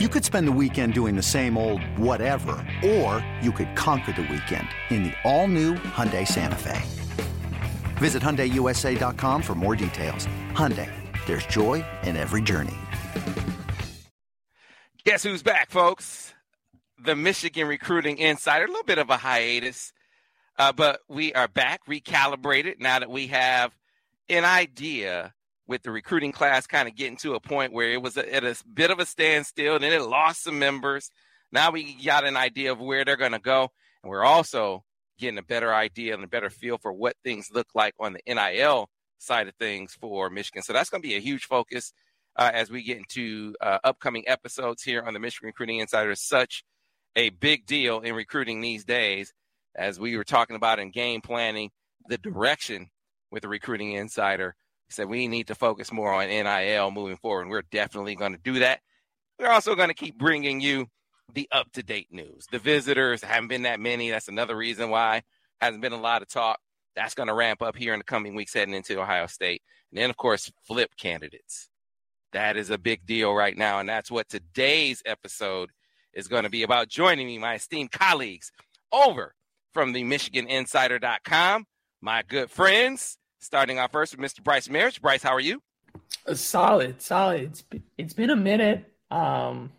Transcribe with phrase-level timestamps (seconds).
[0.00, 4.22] You could spend the weekend doing the same old whatever, or you could conquer the
[4.22, 6.82] weekend in the all-new Hyundai Santa Fe.
[7.98, 10.26] Visit HyundaiUSA.com for more details.
[10.50, 10.90] Hyundai,
[11.26, 12.74] there's joy in every journey.
[15.04, 16.34] Guess who's back, folks?
[16.98, 18.64] The Michigan Recruiting Insider.
[18.64, 19.92] A little bit of a hiatus,
[20.58, 23.70] uh, but we are back, recalibrated now that we have
[24.28, 25.34] an idea
[25.66, 28.56] with the recruiting class kind of getting to a point where it was at a
[28.72, 29.74] bit of a standstill.
[29.74, 31.10] and Then it lost some members.
[31.52, 33.70] Now we got an idea of where they're going to go.
[34.02, 34.84] And we're also
[35.18, 38.34] getting a better idea and a better feel for what things look like on the
[38.34, 38.88] NIL
[39.18, 40.62] side of things for Michigan.
[40.62, 41.92] So that's going to be a huge focus
[42.36, 46.10] uh, as we get into uh, upcoming episodes here on the Michigan Recruiting Insider.
[46.10, 46.64] It's such
[47.16, 49.32] a big deal in recruiting these days,
[49.74, 51.70] as we were talking about in game planning,
[52.08, 52.90] the direction
[53.30, 54.56] with the Recruiting Insider
[54.90, 57.42] said we need to focus more on NIL moving forward.
[57.42, 58.80] And we're definitely going to do that.
[59.38, 60.86] We're also going to keep bringing you
[61.32, 62.46] the up to date news.
[62.50, 64.10] The visitors haven't been that many.
[64.10, 65.22] That's another reason why
[65.60, 66.60] hasn't been a lot of talk.
[66.94, 69.62] That's going to ramp up here in the coming weeks heading into Ohio State.
[69.90, 71.68] And then, of course, flip candidates.
[72.32, 73.80] That is a big deal right now.
[73.80, 75.70] And that's what today's episode
[76.12, 76.88] is going to be about.
[76.88, 78.52] Joining me, my esteemed colleagues
[78.92, 79.34] over
[79.72, 81.66] from the MichiganInsider.com,
[82.00, 84.42] my good friends, Starting off first with Mr.
[84.42, 85.02] Brice Marich.
[85.02, 85.62] Brice, how are you?
[86.32, 87.42] Solid, solid.
[87.42, 88.90] It's been, it's been a minute.
[89.10, 89.70] Um,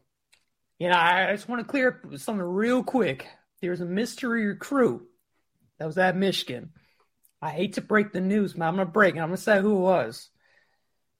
[0.78, 3.26] you know, I, just want to clear up something real quick.
[3.62, 5.02] There's a mystery recruit
[5.80, 6.74] that was at Michigan.
[7.42, 9.20] I hate to break the news, but I'm gonna break it.
[9.20, 10.30] I'm gonna say who it was.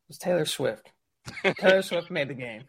[0.04, 0.92] It was Taylor Swift.
[1.58, 2.66] Taylor Swift made the game.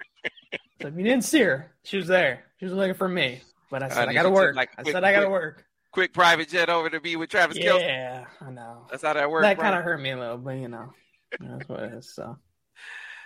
[0.80, 2.44] So if you didn't see her, she was there.
[2.60, 3.42] She was looking for me.
[3.70, 4.56] But I said, uh, I gotta work.
[4.56, 7.56] Like, quick, I said, I gotta work quick private jet over to be with Travis
[7.56, 7.80] yeah, Kelce.
[7.80, 8.86] Yeah, I know.
[8.90, 9.46] That's how that works.
[9.46, 10.92] That kind of hurt me a little, but you know,
[11.40, 12.14] that's what it is.
[12.14, 12.36] So,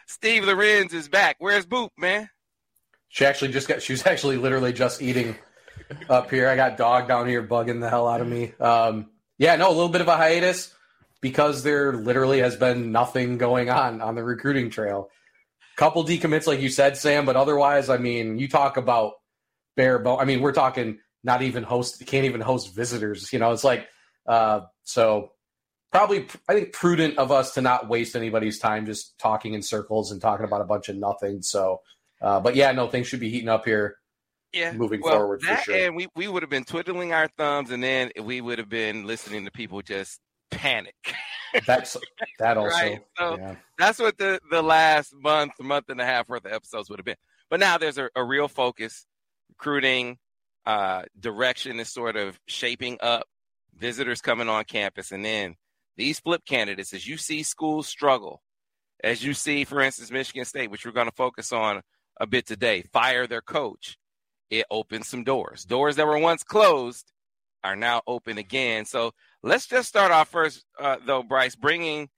[0.07, 1.35] Steve Lorenz is back.
[1.41, 2.31] Where's Boop, man?
[3.09, 3.83] She actually just got.
[3.83, 5.35] She was actually literally just eating
[6.09, 6.49] up here.
[6.49, 8.55] I got dog down here bugging the hell out of me.
[8.61, 10.73] Um, yeah, no, a little bit of a hiatus
[11.21, 15.11] because there literally has been nothing going on on the recruiting trail.
[15.77, 19.15] Couple decommits, like you said, Sam, but otherwise, I mean, you talk about
[19.77, 20.21] bare bone.
[20.21, 23.87] I mean, we're talking not even host can't even host visitors you know it's like
[24.27, 25.33] uh, so
[25.93, 30.13] probably i think prudent of us to not waste anybody's time just talking in circles
[30.13, 31.81] and talking about a bunch of nothing so
[32.23, 33.97] uh, but yeah no things should be heating up here
[34.53, 37.29] yeah moving well, forward that, for sure and we, we would have been twiddling our
[37.39, 40.21] thumbs and then we would have been listening to people just
[40.51, 40.95] panic
[41.67, 41.97] that's
[42.39, 43.01] that also right?
[43.19, 43.55] so yeah.
[43.79, 47.07] that's what the the last month month and a half worth of episodes would have
[47.07, 47.17] been
[47.49, 49.07] but now there's a, a real focus
[49.49, 50.19] recruiting
[50.67, 53.27] uh, direction is sort of shaping up,
[53.77, 55.57] visitors coming on campus, and then
[55.97, 58.43] these flip candidates, as you see schools struggle,
[59.03, 61.83] as you see, for instance, Michigan State, which we're going to focus on
[62.19, 63.97] a bit today, fire their coach,
[64.51, 65.65] it opens some doors.
[65.65, 67.13] Doors that were once closed
[67.63, 68.85] are now open again.
[68.85, 72.09] So let's just start off first, uh, though, Brice, bringing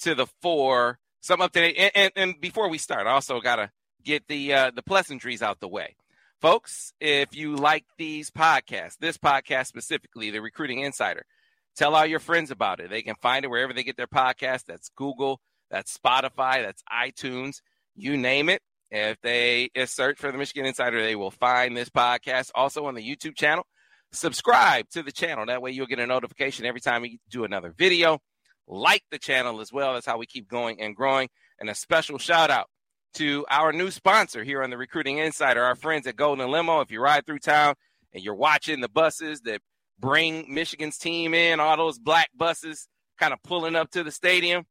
[0.00, 1.74] to the fore some update.
[1.78, 3.70] And, and, and before we start, I also got to
[4.04, 5.96] get the uh, the pleasantries out the way.
[6.42, 11.24] Folks, if you like these podcasts, this podcast specifically, the Recruiting Insider,
[11.76, 12.90] tell all your friends about it.
[12.90, 14.64] They can find it wherever they get their podcast.
[14.66, 17.62] That's Google, that's Spotify, that's iTunes,
[17.94, 18.60] you name it.
[18.90, 22.50] If they search for the Michigan Insider, they will find this podcast.
[22.54, 23.66] Also on the YouTube channel,
[24.12, 25.46] subscribe to the channel.
[25.46, 28.18] That way you'll get a notification every time we do another video.
[28.68, 29.94] Like the channel as well.
[29.94, 31.30] That's how we keep going and growing.
[31.58, 32.66] And a special shout out
[33.16, 36.80] to our new sponsor here on the Recruiting Insider, our friends at Golden Limo.
[36.80, 37.74] If you ride through town
[38.12, 39.62] and you're watching the buses that
[39.98, 42.88] bring Michigan's team in, all those black buses
[43.18, 44.66] kind of pulling up to the stadium,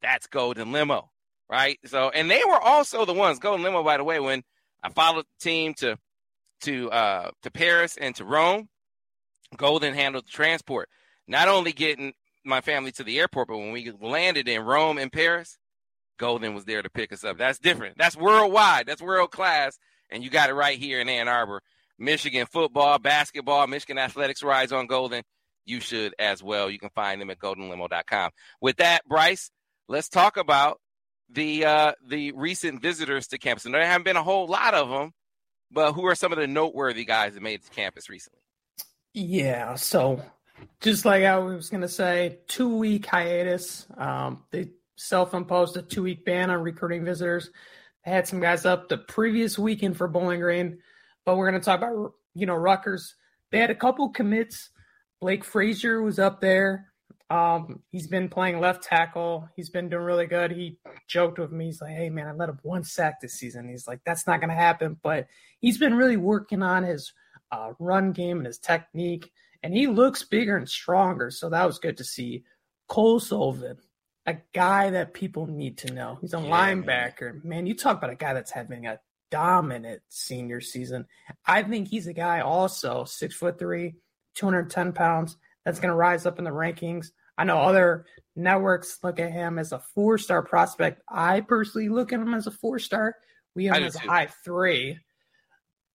[0.00, 1.10] that's Golden Limo,
[1.50, 1.80] right?
[1.86, 4.44] So, and they were also the ones, Golden Limo, by the way, when
[4.80, 5.98] I followed the team to
[6.60, 8.68] to uh to Paris and to Rome,
[9.56, 10.88] Golden handled the transport.
[11.26, 12.12] Not only getting
[12.44, 15.58] my family to the airport, but when we landed in Rome and Paris,
[16.18, 17.38] Golden was there to pick us up.
[17.38, 17.96] That's different.
[17.96, 18.86] That's worldwide.
[18.86, 19.78] That's world class.
[20.10, 21.62] And you got it right here in Ann Arbor.
[21.98, 25.22] Michigan football, basketball, Michigan athletics rides on Golden.
[25.64, 26.70] You should as well.
[26.70, 28.30] You can find them at goldenlimo.com.
[28.60, 29.50] With that, Brice,
[29.88, 30.80] let's talk about
[31.30, 33.66] the uh, the recent visitors to campus.
[33.66, 35.12] And there haven't been a whole lot of them,
[35.70, 38.40] but who are some of the noteworthy guys that made it to campus recently?
[39.12, 40.22] Yeah, so
[40.80, 43.86] just like I was going to say, two week hiatus.
[43.96, 47.50] Um, they self-imposed a two-week ban on recruiting visitors.
[48.04, 50.78] They had some guys up the previous weekend for Bowling Green,
[51.24, 53.14] but we're going to talk about you know Rutgers.
[53.50, 54.70] They had a couple commits.
[55.20, 56.92] Blake Frazier was up there.
[57.30, 59.48] Um, he's been playing left tackle.
[59.54, 60.50] He's been doing really good.
[60.50, 61.66] He joked with me.
[61.66, 64.40] He's like, "Hey, man, I let up one sack this season." He's like, "That's not
[64.40, 65.26] going to happen." But
[65.60, 67.12] he's been really working on his
[67.52, 69.30] uh, run game and his technique,
[69.62, 71.30] and he looks bigger and stronger.
[71.30, 72.44] So that was good to see.
[72.88, 73.76] Cole Sullivan,
[74.28, 76.18] a guy that people need to know.
[76.20, 77.32] He's a yeah, linebacker.
[77.32, 77.42] Man.
[77.44, 81.06] man, you talk about a guy that's having a dominant senior season.
[81.46, 83.94] I think he's a guy also six foot three,
[84.34, 85.38] 210 pounds.
[85.64, 87.06] That's going to rise up in the rankings.
[87.38, 88.04] I know other
[88.36, 91.00] networks look at him as a four star prospect.
[91.08, 93.16] I personally look at him as a four star.
[93.54, 94.98] We have him as a high three.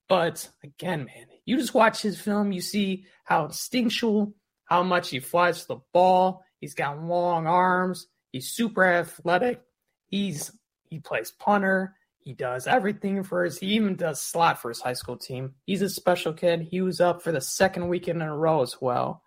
[0.09, 4.33] But again, man, you just watch his film, you see how instinctual,
[4.65, 6.43] how much he flies to the ball.
[6.59, 8.07] He's got long arms.
[8.33, 9.61] He's super athletic.
[10.07, 10.51] He's
[10.89, 11.95] he plays punter.
[12.17, 13.59] He does everything for his.
[13.59, 15.53] He even does slot for his high school team.
[15.65, 16.61] He's a special kid.
[16.61, 19.21] He was up for the second weekend in a row as well.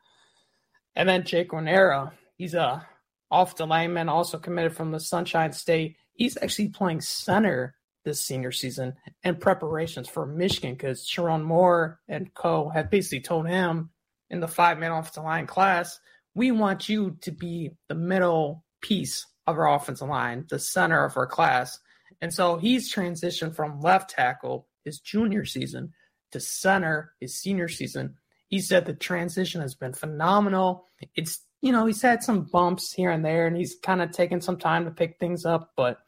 [0.95, 2.87] And then Jake Guarnera, he's a
[3.31, 5.97] offensive lineman, also committed from the Sunshine State.
[6.15, 12.33] He's actually playing center this senior season in preparations for Michigan because Sherrone Moore and
[12.35, 13.91] co have basically told him
[14.31, 16.01] in the five man offensive line class,
[16.35, 21.17] we want you to be the middle piece of our offensive line, the center of
[21.17, 21.79] our class.
[22.21, 25.93] And so he's transitioned from left tackle his junior season
[26.33, 28.15] to center his senior season.
[28.49, 30.85] He said the transition has been phenomenal.
[31.15, 34.41] It's, you know, he's had some bumps here and there, and he's kind of taken
[34.41, 35.73] some time to pick things up.
[35.77, 35.99] But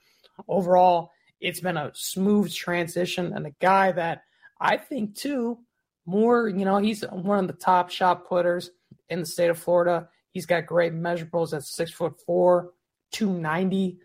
[0.47, 1.11] overall,
[1.41, 4.23] it's been a smooth transition and a guy that
[4.61, 5.59] I think, too,
[6.07, 8.71] more, you know, he's one of the top shot putters
[9.09, 10.09] in the state of Florida.
[10.33, 12.73] He's got great measurables at six foot four,
[13.13, 13.99] 290,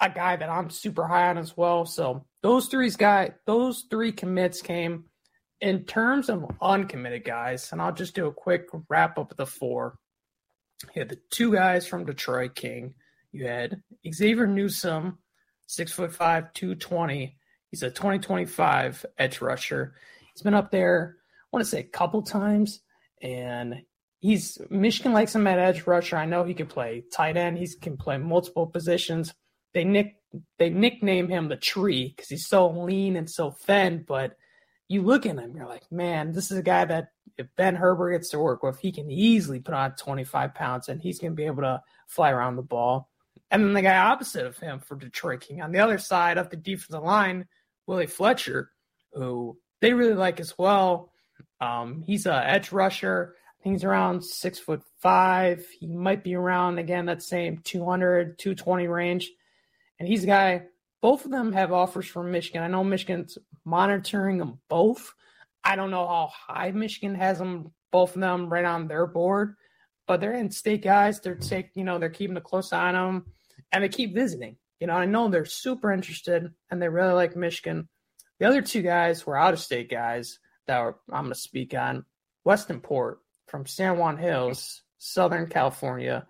[0.00, 1.84] a guy that I'm super high on as well.
[1.84, 5.04] So those three guys, those three commits came
[5.60, 9.46] in terms of uncommitted guys, and I'll just do a quick wrap up of the
[9.46, 9.98] four.
[10.94, 12.94] You had the two guys from Detroit King.
[13.32, 13.82] You had
[14.12, 15.18] Xavier Newsome,
[15.66, 17.36] six foot five, 220.
[17.70, 19.94] He's a 2025 edge rusher.
[20.34, 22.80] He's been up there, I want to say a couple times,
[23.22, 23.82] and
[24.20, 26.16] he's Michigan likes him at edge rusher.
[26.16, 27.58] I know he can play tight end.
[27.58, 29.34] He can play multiple positions.
[29.74, 30.16] They nick
[30.58, 34.36] they nickname him the tree because he's so lean and so thin, but–
[34.90, 38.10] you look at him, you're like, man, this is a guy that if Ben Herbert
[38.10, 41.36] gets to work with, he can easily put on 25 pounds and he's going to
[41.36, 43.08] be able to fly around the ball.
[43.52, 46.50] And then the guy opposite of him for Detroit King on the other side of
[46.50, 47.46] the defensive line,
[47.86, 48.72] Willie Fletcher,
[49.12, 51.12] who they really like as well.
[51.60, 53.36] Um, he's a edge rusher.
[53.62, 55.66] He's around six foot five.
[55.78, 59.30] He might be around again that same 200, 220 range.
[59.98, 60.62] And he's a guy
[61.00, 62.62] both of them have offers from Michigan.
[62.62, 65.12] I know Michigan's monitoring them both.
[65.64, 69.54] I don't know how high Michigan has them, both of them right on their board,
[70.06, 71.20] but they're in state guys.
[71.20, 73.26] They're take, you know, they're keeping a close eye on them
[73.72, 74.56] and they keep visiting.
[74.78, 77.88] You know, I know they're super interested and they really like Michigan.
[78.38, 81.74] The other two guys were out of state guys that were, I'm going to speak
[81.74, 82.04] on.
[82.44, 83.20] Weston Port
[83.50, 86.24] from San Juan Hills, Southern California,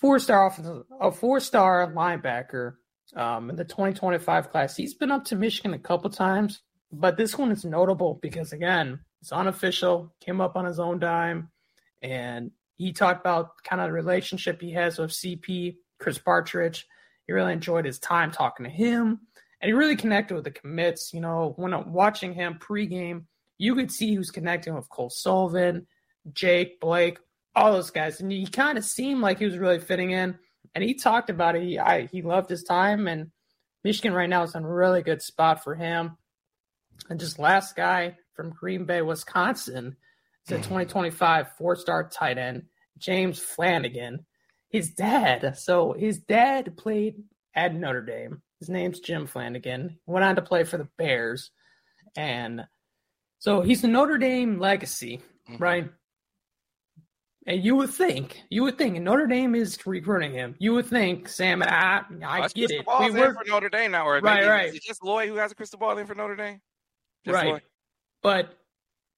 [0.00, 2.74] four star offensive, a four star linebacker
[3.14, 4.76] um, in the 2025 class.
[4.76, 6.62] He's been up to Michigan a couple times,
[6.92, 11.48] but this one is notable because, again, it's unofficial, came up on his own dime,
[12.02, 16.86] and he talked about kind of the relationship he has with CP, Chris Partridge.
[17.26, 19.20] He really enjoyed his time talking to him,
[19.60, 21.14] and he really connected with the commits.
[21.14, 23.24] You know, when I'm watching him pregame,
[23.58, 25.86] you could see he was connecting with Cole Sullivan,
[26.32, 27.18] Jake, Blake,
[27.54, 30.38] all those guys, and he kind of seemed like he was really fitting in
[30.76, 31.62] and he talked about it.
[31.62, 33.30] He I, he loved his time, and
[33.82, 36.18] Michigan right now is in a really good spot for him.
[37.08, 39.96] And just last guy from Green Bay, Wisconsin,
[40.46, 42.64] is a 2025 four-star tight end,
[42.98, 44.26] James Flanagan.
[44.68, 47.22] His dad, so his dad played
[47.54, 48.42] at Notre Dame.
[48.60, 49.98] His name's Jim Flanagan.
[50.04, 51.52] Went on to play for the Bears,
[52.18, 52.66] and
[53.38, 55.62] so he's a Notre Dame legacy, mm-hmm.
[55.62, 55.90] right?
[57.48, 60.56] And you would think, you would think, and Notre Dame is recruiting him.
[60.58, 62.84] You would think, Sam, I, I well, get it.
[63.00, 64.74] We were for Notre Dame now, or right, right.
[64.74, 66.60] Is just Lloyd who has a crystal ball in for Notre Dame?
[67.24, 67.46] Just right.
[67.46, 67.62] Lloyd?
[68.20, 68.58] But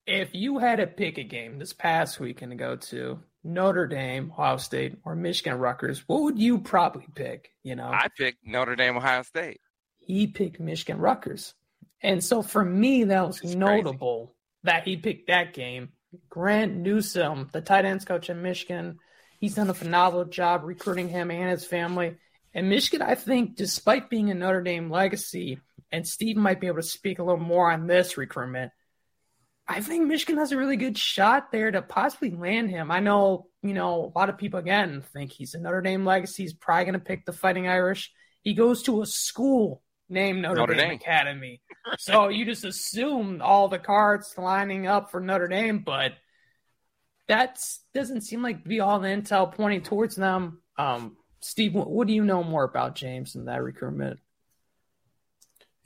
[0.07, 4.31] if you had to pick a game this past weekend to go to Notre Dame,
[4.33, 7.51] Ohio State, or Michigan, Rutgers, what would you probably pick?
[7.63, 9.61] You know, I picked Notre Dame, Ohio State.
[10.01, 11.55] He picked Michigan, Rutgers,
[12.03, 14.77] and so for me, that was notable crazy.
[14.77, 15.91] that he picked that game
[16.29, 18.99] Grant Newsome, the tight ends coach in Michigan,
[19.41, 22.17] he's done a phenomenal job recruiting him and his family.
[22.55, 25.61] And Michigan, I think, despite being a Notre Dame legacy,
[25.93, 28.73] and Steve might be able to speak a little more on this recruitment,
[29.67, 32.91] I think Michigan has a really good shot there to possibly land him.
[32.91, 36.43] I know, you know, a lot of people again think he's a Notre Dame legacy.
[36.45, 38.11] He's probably going to pick the Fighting Irish.
[38.43, 41.61] He goes to a school named Notre, Notre Dame, Dame, Academy.
[41.99, 46.13] so you just assume all the cards lining up for Notre Dame, but
[47.29, 47.61] that
[47.95, 50.63] doesn't seem like to be all the intel pointing towards them.
[50.77, 54.19] Um, Steve, what, what do you know more about James and that recruitment?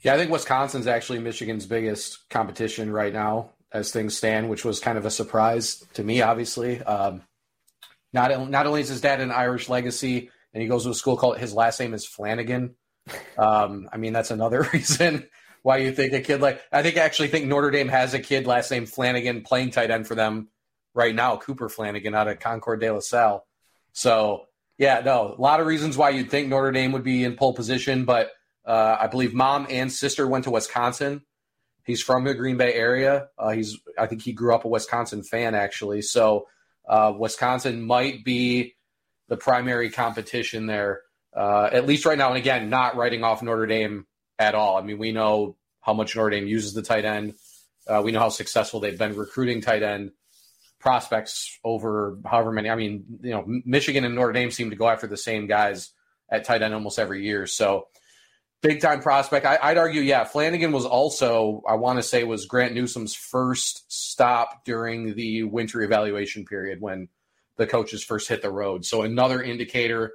[0.01, 4.79] Yeah, I think Wisconsin's actually Michigan's biggest competition right now as things stand, which was
[4.79, 6.81] kind of a surprise to me, obviously.
[6.81, 7.21] Um,
[8.11, 11.17] not, not only is his dad an Irish legacy, and he goes to a school
[11.17, 12.75] called his last name is Flanagan.
[13.37, 15.27] Um, I mean, that's another reason
[15.61, 18.19] why you think a kid like I think I actually think Notre Dame has a
[18.19, 20.49] kid last name Flanagan playing tight end for them
[20.93, 23.45] right now, Cooper Flanagan out of Concord de la Salle.
[23.93, 24.45] So
[24.77, 27.53] yeah, no, a lot of reasons why you'd think Notre Dame would be in pole
[27.53, 28.31] position, but
[28.65, 31.21] uh, I believe mom and sister went to Wisconsin.
[31.85, 33.27] He's from the Green Bay area.
[33.37, 36.01] Uh, he's I think he grew up a Wisconsin fan actually.
[36.01, 36.47] So
[36.87, 38.75] uh, Wisconsin might be
[39.29, 41.01] the primary competition there,
[41.35, 42.29] uh, at least right now.
[42.29, 44.05] And again, not writing off Notre Dame
[44.39, 44.77] at all.
[44.77, 47.33] I mean, we know how much Notre Dame uses the tight end.
[47.87, 50.11] Uh, we know how successful they've been recruiting tight end
[50.79, 52.69] prospects over however many.
[52.69, 55.91] I mean, you know, Michigan and Notre Dame seem to go after the same guys
[56.29, 57.47] at tight end almost every year.
[57.47, 57.87] So
[58.61, 59.45] big time prospect.
[59.45, 63.83] I, would argue, yeah, Flanagan was also, I want to say, was Grant Newsome's first
[63.91, 67.09] stop during the winter evaluation period when
[67.57, 68.85] the coaches first hit the road.
[68.85, 70.13] So another indicator,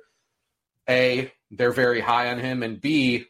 [0.89, 3.27] A, they're very high on him, and B,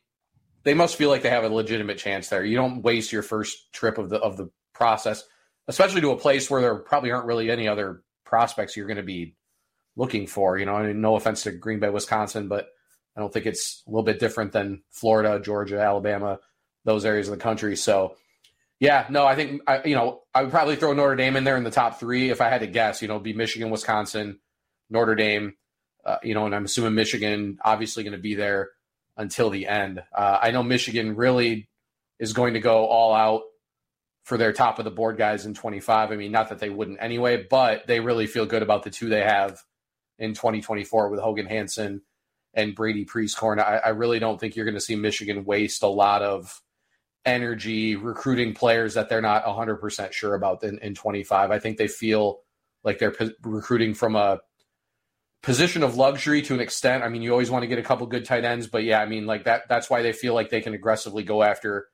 [0.65, 2.45] they must feel like they have a legitimate chance there.
[2.45, 5.25] You don't waste your first trip of the of the process
[5.69, 9.03] especially to a place where there probably aren't really any other prospects you're going to
[9.03, 9.37] be
[9.97, 10.59] looking for.
[10.59, 12.69] You know, I mean, no offense to Green Bay, Wisconsin, but
[13.15, 16.41] I don't think it's a little bit different than Florida, Georgia, Alabama,
[16.85, 17.77] those areas of the country.
[17.77, 18.17] So,
[18.81, 21.57] yeah, no, I think I, you know I would probably throw Notre Dame in there
[21.57, 23.03] in the top three if I had to guess.
[23.03, 24.39] You know, be Michigan, Wisconsin,
[24.89, 25.55] Notre Dame.
[26.05, 28.71] Uh, you know, and I'm assuming Michigan obviously going to be there
[29.17, 30.03] until the end.
[30.15, 31.69] Uh, I know Michigan really
[32.19, 33.43] is going to go all out
[34.25, 36.11] for their top of the board guys in 25.
[36.11, 39.09] I mean, not that they wouldn't anyway, but they really feel good about the two
[39.09, 39.63] they have
[40.19, 42.03] in 2024 with Hogan Hansen
[42.55, 43.59] and Brady Prieskorn.
[43.59, 46.61] I, I really don't think you're going to see Michigan waste a lot of
[47.25, 51.51] energy recruiting players that they're not 100% sure about in, in 25.
[51.51, 52.41] I think they feel
[52.85, 54.41] like they're p- recruiting from a
[55.43, 57.03] position of luxury to an extent.
[57.03, 59.07] I mean, you always want to get a couple good tight ends, but yeah, I
[59.07, 61.89] mean, like that, that's why they feel like they can aggressively go after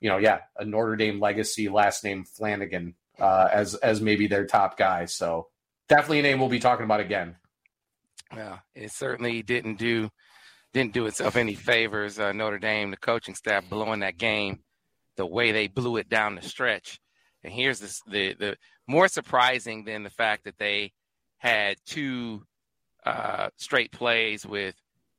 [0.00, 4.46] you know, yeah, a Notre Dame legacy, last name Flanagan, uh, as as maybe their
[4.46, 5.06] top guy.
[5.06, 5.48] So
[5.88, 7.36] definitely a name we'll be talking about again.
[8.34, 10.10] Yeah, it certainly didn't do
[10.72, 12.18] didn't do itself any favors.
[12.18, 14.60] Uh, Notre Dame, the coaching staff blowing that game
[15.16, 17.00] the way they blew it down the stretch.
[17.42, 18.56] And here's this, the the
[18.86, 20.92] more surprising than the fact that they
[21.38, 22.42] had two
[23.06, 24.74] uh, straight plays with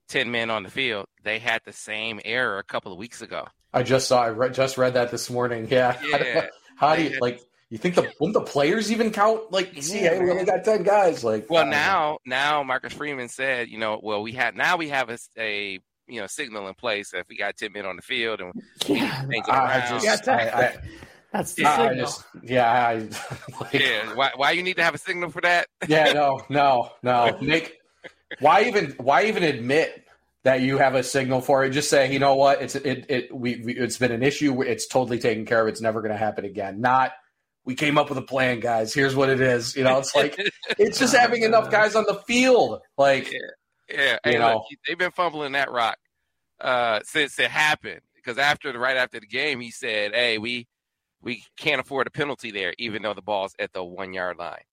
[0.07, 1.07] ten men on the field.
[1.23, 3.47] They had the same error a couple of weeks ago.
[3.73, 4.23] I just saw.
[4.23, 5.67] I re- just read that this morning.
[5.69, 5.99] Yeah.
[6.07, 6.47] yeah.
[6.75, 7.41] How do you like?
[7.69, 9.51] You think the wouldn't the players even count?
[9.51, 11.23] Like, see, hey, we only got ten guys.
[11.23, 15.09] Like, well, now now Marcus Freeman said, you know, well, we had now we have
[15.09, 18.39] a, a you know signal in place if we got ten men on the field
[18.39, 18.53] and
[18.87, 20.77] yeah, I just, I, I,
[21.31, 22.05] that's the yeah, signal.
[22.05, 22.93] Just, yeah, I,
[23.61, 24.15] like, yeah.
[24.15, 25.67] Why, why you need to have a signal for that?
[25.87, 27.37] yeah, no, no, no.
[27.41, 27.76] Make
[28.39, 30.05] why even why even admit
[30.43, 31.71] that you have a signal for it.
[31.71, 34.61] Just say, you know what, it's it it we, we it's been an issue.
[34.61, 35.67] It's totally taken care of.
[35.67, 36.79] It's never going to happen again.
[36.79, 37.11] Not
[37.65, 38.93] we came up with a plan, guys.
[38.93, 39.75] Here's what it is.
[39.75, 40.39] You know, it's like
[40.79, 42.79] it's just having enough guys on the field.
[42.97, 43.39] Like, yeah,
[43.89, 44.17] yeah.
[44.23, 45.97] Hey, you know, look, they've been fumbling that rock
[46.61, 47.99] uh, since it happened.
[48.15, 50.65] Because after the right after the game, he said, "Hey, we
[51.21, 54.63] we can't afford a penalty there, even though the ball's at the one yard line."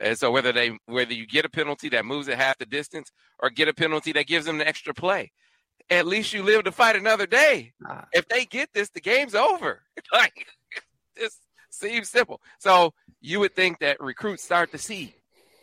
[0.00, 3.12] And so whether they whether you get a penalty that moves it half the distance
[3.38, 5.30] or get a penalty that gives them an extra play,
[5.90, 7.74] at least you live to fight another day.
[7.86, 8.06] Ah.
[8.12, 9.82] If they get this, the game's over.
[10.12, 10.46] like
[11.16, 11.36] this
[11.68, 12.40] seems simple.
[12.58, 15.14] So you would think that recruits start to see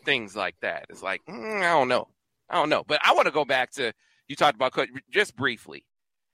[0.05, 0.85] things like that.
[0.89, 2.07] It's like mm, I don't know,
[2.47, 2.83] I don't know.
[2.87, 3.91] But I want to go back to
[4.27, 4.77] you talked about
[5.09, 5.83] just briefly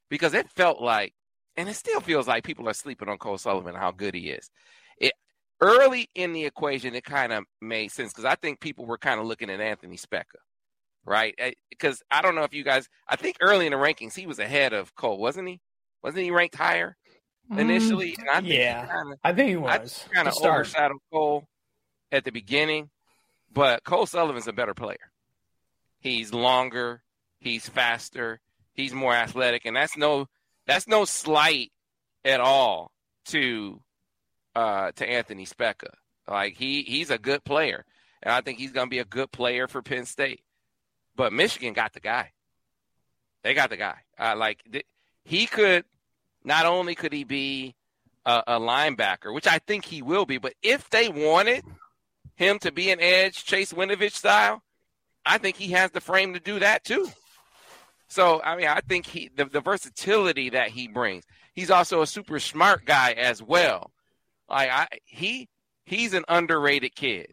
[0.10, 1.14] because it felt like,
[1.56, 4.50] and it still feels like people are sleeping on Cole Sullivan how good he is
[5.64, 9.20] early in the equation, it kind of made sense because I think people were kind
[9.20, 10.24] of looking at Anthony Speca,
[11.06, 11.34] right?
[11.70, 14.28] Because eh, I don't know if you guys, I think early in the rankings, he
[14.28, 15.62] was ahead of Cole, wasn't he?
[16.04, 16.98] Wasn't he ranked higher
[17.58, 18.18] initially?
[18.20, 20.06] Mm, I yeah, kinda, I think he was.
[20.14, 21.48] Kind of overshadowed Cole
[22.12, 22.90] at the beginning,
[23.54, 25.12] but Cole Sullivan's a better player.
[26.00, 27.04] He's longer,
[27.40, 28.42] he's faster,
[28.74, 30.28] he's more athletic, and that's no
[30.68, 31.72] that's no slight
[32.26, 32.92] at all
[33.26, 33.82] to
[34.56, 35.94] uh, to Anthony Speca.
[36.28, 37.86] Like he he's a good player,
[38.22, 40.42] and I think he's going to be a good player for Penn State.
[41.16, 42.32] But Michigan got the guy.
[43.44, 43.98] They got the guy.
[44.18, 44.86] Uh, like th-
[45.26, 45.86] he could
[46.44, 47.76] not only could he be
[48.26, 51.64] a, a linebacker, which I think he will be, but if they wanted
[52.36, 54.64] him to be an edge, Chase Winovich style,
[55.26, 57.10] I think he has the frame to do that too.
[58.08, 61.26] So I mean, I think he the, the versatility that he brings.
[61.54, 63.92] He's also a super smart guy as well.
[64.54, 65.50] Like I he
[65.86, 67.28] he's an underrated kid.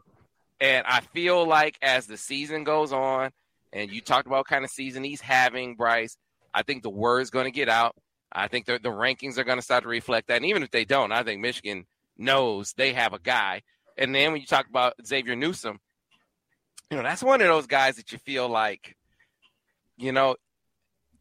[0.60, 3.30] And I feel like as the season goes on,
[3.72, 6.16] and you talked about kind of season he's having, Brice,
[6.52, 7.94] I think the word's going to get out.
[8.32, 10.36] I think the, the rankings are going to start to reflect that.
[10.36, 11.86] And even if they don't, I think Michigan
[12.18, 13.62] knows they have a guy.
[13.96, 15.78] And then when you talk about Xavier Newsome,
[16.90, 18.96] you know, that's one of those guys that you feel like,
[19.96, 20.36] you know,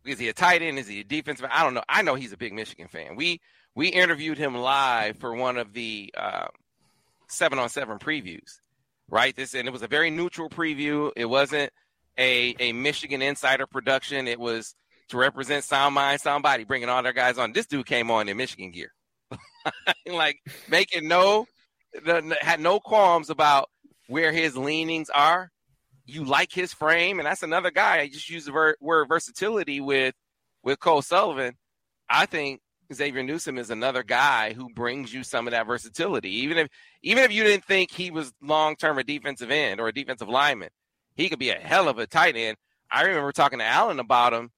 [0.05, 0.79] is he a tight end?
[0.79, 1.47] Is he a defensive?
[1.49, 1.83] I don't know.
[1.87, 3.15] I know he's a big Michigan fan.
[3.15, 3.39] We
[3.75, 6.47] we interviewed him live for one of the uh,
[7.27, 8.59] seven on seven previews,
[9.09, 9.35] right?
[9.35, 11.11] This and it was a very neutral preview.
[11.15, 11.71] It wasn't
[12.17, 14.27] a a Michigan insider production.
[14.27, 14.75] It was
[15.09, 17.53] to represent Sound Mind, Sound Body, bringing all their guys on.
[17.53, 18.91] This dude came on in Michigan gear,
[20.07, 21.45] like making no
[22.41, 23.69] had no qualms about
[24.07, 25.51] where his leanings are.
[26.05, 27.99] You like his frame, and that's another guy.
[27.99, 30.15] I just use the word versatility with
[30.63, 31.55] with Cole Sullivan.
[32.09, 32.61] I think
[32.93, 36.29] Xavier Newsome is another guy who brings you some of that versatility.
[36.29, 36.69] Even if
[37.03, 40.27] even if you didn't think he was long term a defensive end or a defensive
[40.27, 40.69] lineman,
[41.15, 42.57] he could be a hell of a tight end.
[42.91, 44.49] I remember talking to Allen about him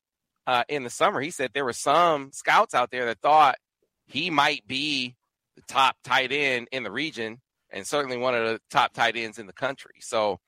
[0.47, 1.19] uh, in the summer.
[1.19, 3.57] He said there were some scouts out there that thought
[4.05, 5.15] he might be
[5.57, 9.39] the top tight end in the region and certainly one of the top tight ends
[9.39, 9.95] in the country.
[9.99, 10.39] So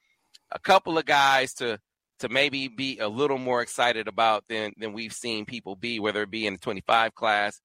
[0.52, 1.80] a couple of guys to
[2.20, 6.22] to maybe be a little more excited about than than we've seen people be, whether
[6.24, 7.60] it be in the 25 class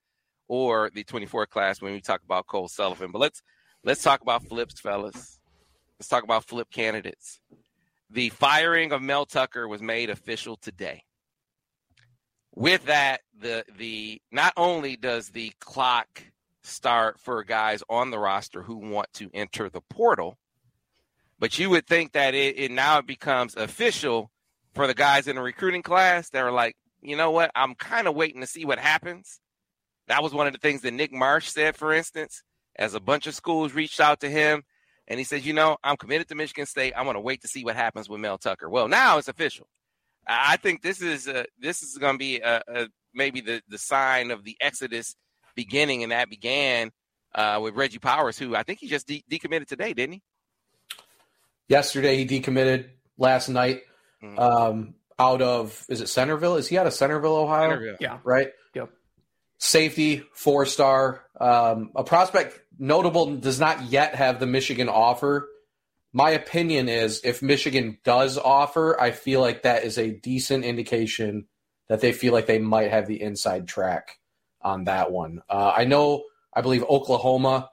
[0.48, 3.12] or the 24 class when we talk about Cole Sullivan.
[3.12, 3.42] But let's
[3.84, 5.38] let's talk about flips, fellas.
[5.98, 7.40] Let's talk about flip candidates.
[8.10, 11.04] The firing of Mel Tucker was made official today.
[12.54, 16.24] With that, the the not only does the clock
[16.62, 20.38] start for guys on the roster who want to enter the portal,
[21.38, 24.30] but you would think that it, it now becomes official
[24.74, 28.06] for the guys in the recruiting class that are like, you know what, I'm kind
[28.06, 29.40] of waiting to see what happens
[30.08, 32.42] that was one of the things that Nick Marsh said, for instance,
[32.76, 34.62] as a bunch of schools reached out to him.
[35.06, 36.92] And he says, you know, I'm committed to Michigan State.
[36.96, 38.68] I'm going to wait to see what happens with Mel Tucker.
[38.68, 39.68] Well, now it's official.
[40.26, 43.78] I think this is a, this is going to be a, a, maybe the, the
[43.78, 45.14] sign of the exodus
[45.54, 46.90] beginning, and that began
[47.34, 50.22] uh, with Reggie Powers, who I think he just de- decommitted today, didn't he?
[51.68, 52.90] Yesterday, he decommitted.
[53.20, 53.82] Last night,
[54.22, 54.38] mm-hmm.
[54.38, 56.54] um, out of is it Centerville?
[56.54, 57.70] Is he out of Centerville, Ohio?
[57.70, 57.96] Centerville.
[57.98, 58.18] Yeah.
[58.22, 58.50] Right.
[58.74, 58.90] Yep
[59.58, 65.48] safety, four star, um, a prospect notable does not yet have the Michigan offer.
[66.12, 71.46] My opinion is if Michigan does offer, I feel like that is a decent indication
[71.88, 74.18] that they feel like they might have the inside track
[74.62, 75.42] on that one.
[75.48, 77.70] Uh, I know, I believe Oklahoma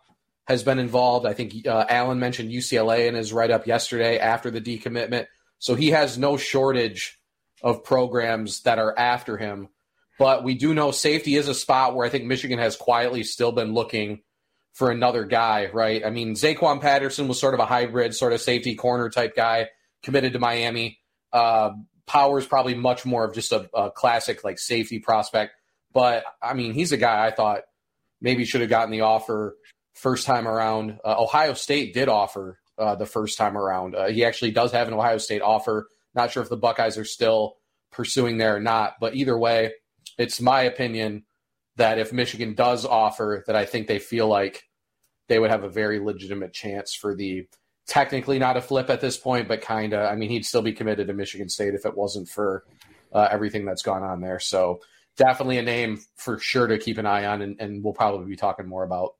[0.48, 1.26] has been involved.
[1.26, 5.28] I think uh, Allen mentioned UCLA in his write up yesterday after the decommitment.
[5.60, 7.20] So he has no shortage
[7.62, 9.70] of programs that are after him.
[10.18, 13.52] But we do know safety is a spot where I think Michigan has quietly still
[13.52, 14.22] been looking
[14.74, 16.06] for another guy, right?
[16.06, 19.70] I mean, Zaquan Patterson was sort of a hybrid, sort of safety corner type guy,
[20.04, 21.00] committed to Miami.
[21.32, 21.72] Uh,
[22.08, 25.54] Powers probably much more of just a, a, classic like safety prospect.
[25.92, 27.62] But I mean, he's a guy I thought
[28.22, 29.58] maybe should have gotten the offer
[29.96, 31.00] first time around.
[31.04, 33.96] Uh, Ohio State did offer uh, the first time around.
[33.96, 35.88] Uh, he actually does have an Ohio State offer.
[36.14, 37.56] Not sure if the Buckeyes are still
[37.92, 39.72] pursuing there or not, but either way,
[40.18, 41.26] it's my opinion
[41.78, 44.64] that if Michigan does offer, that I think they feel like
[45.28, 47.48] they would have a very legitimate chance for the
[47.88, 50.10] technically not a flip at this point, but kind of.
[50.12, 52.66] I mean, he'd still be committed to Michigan State if it wasn't for
[53.14, 54.40] uh, everything that's gone on there.
[54.40, 54.80] So
[55.18, 58.36] definitely a name for sure to keep an eye on, and, and we'll probably be
[58.36, 59.16] talking more about.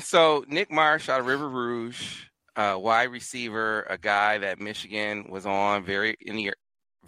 [0.00, 2.24] So Nick Marsh out of River Rouge,
[2.56, 6.52] uh, wide receiver, a guy that Michigan was on very in the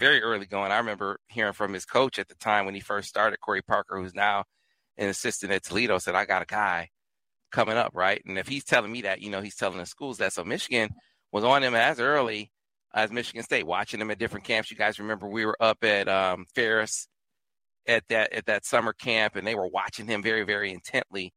[0.00, 0.72] very early going.
[0.72, 4.00] I remember hearing from his coach at the time when he first started, Corey Parker,
[4.00, 4.44] who's now
[4.96, 6.88] an assistant at Toledo, said, I got a guy
[7.52, 8.22] coming up, right?
[8.26, 10.32] And if he's telling me that, you know, he's telling the schools that.
[10.32, 10.90] So Michigan
[11.30, 12.50] was on him as early
[12.94, 14.70] as Michigan State, watching him at different camps.
[14.70, 17.06] You guys remember we were up at um, Ferris
[17.86, 21.32] at that at that summer camp, and they were watching him very, very intently.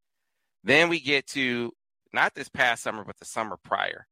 [0.64, 1.72] Then we get to
[2.14, 4.08] not this past summer, but the summer prior,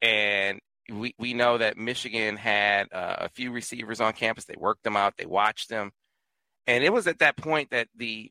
[0.00, 4.44] and we, we know that Michigan had uh, a few receivers on campus.
[4.44, 5.92] They worked them out, they watched them.
[6.66, 8.30] And it was at that point that the,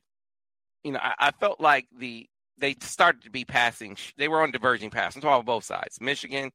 [0.82, 3.96] you know, I, I felt like the they started to be passing.
[4.16, 5.16] They were on diverging paths.
[5.16, 6.00] I'm talking about both sides.
[6.00, 6.52] Michigan,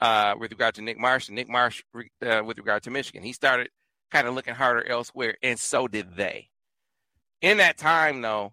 [0.00, 3.22] uh, with regard to Nick Marsh, and Nick Marsh uh, with regard to Michigan.
[3.22, 3.70] He started
[4.10, 6.48] kind of looking harder elsewhere, and so did they.
[7.40, 8.52] In that time, though,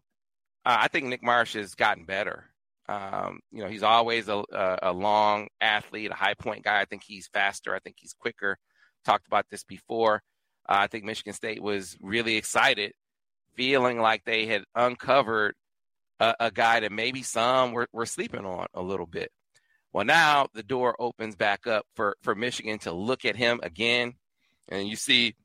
[0.65, 2.45] uh, I think Nick Marsh has gotten better.
[2.89, 6.81] Um, you know, he's always a, a, a, long athlete, a high point guy.
[6.81, 7.75] I think he's faster.
[7.75, 8.57] I think he's quicker.
[9.05, 10.23] Talked about this before.
[10.67, 12.93] Uh, I think Michigan State was really excited,
[13.55, 15.53] feeling like they had uncovered
[16.19, 19.31] a, a guy that maybe some were, were sleeping on a little bit.
[19.93, 24.13] Well, now the door opens back up for, for Michigan to look at him again.
[24.67, 25.35] And you see,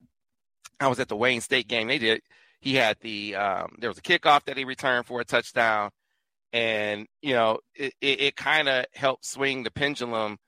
[0.81, 1.89] I was at the Wayne State game.
[1.89, 2.23] They did.
[2.61, 5.91] He had the um, there was a kickoff that he returned for a touchdown,
[6.55, 10.38] and you know it, it, it kind of helped swing the pendulum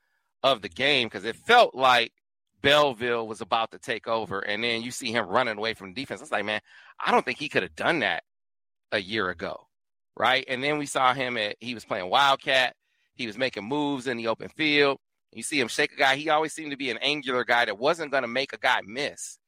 [0.42, 2.12] of the game because it felt like
[2.62, 6.00] Belleville was about to take over, and then you see him running away from the
[6.00, 6.22] defense.
[6.22, 6.60] It's like, man,
[7.04, 8.22] I don't think he could have done that
[8.92, 9.66] a year ago,
[10.16, 10.44] right?
[10.48, 12.76] And then we saw him at he was playing Wildcat.
[13.16, 14.98] He was making moves in the open field.
[15.32, 16.16] You see him shake a guy.
[16.16, 18.80] He always seemed to be an angular guy that wasn't going to make a guy
[18.86, 19.38] miss.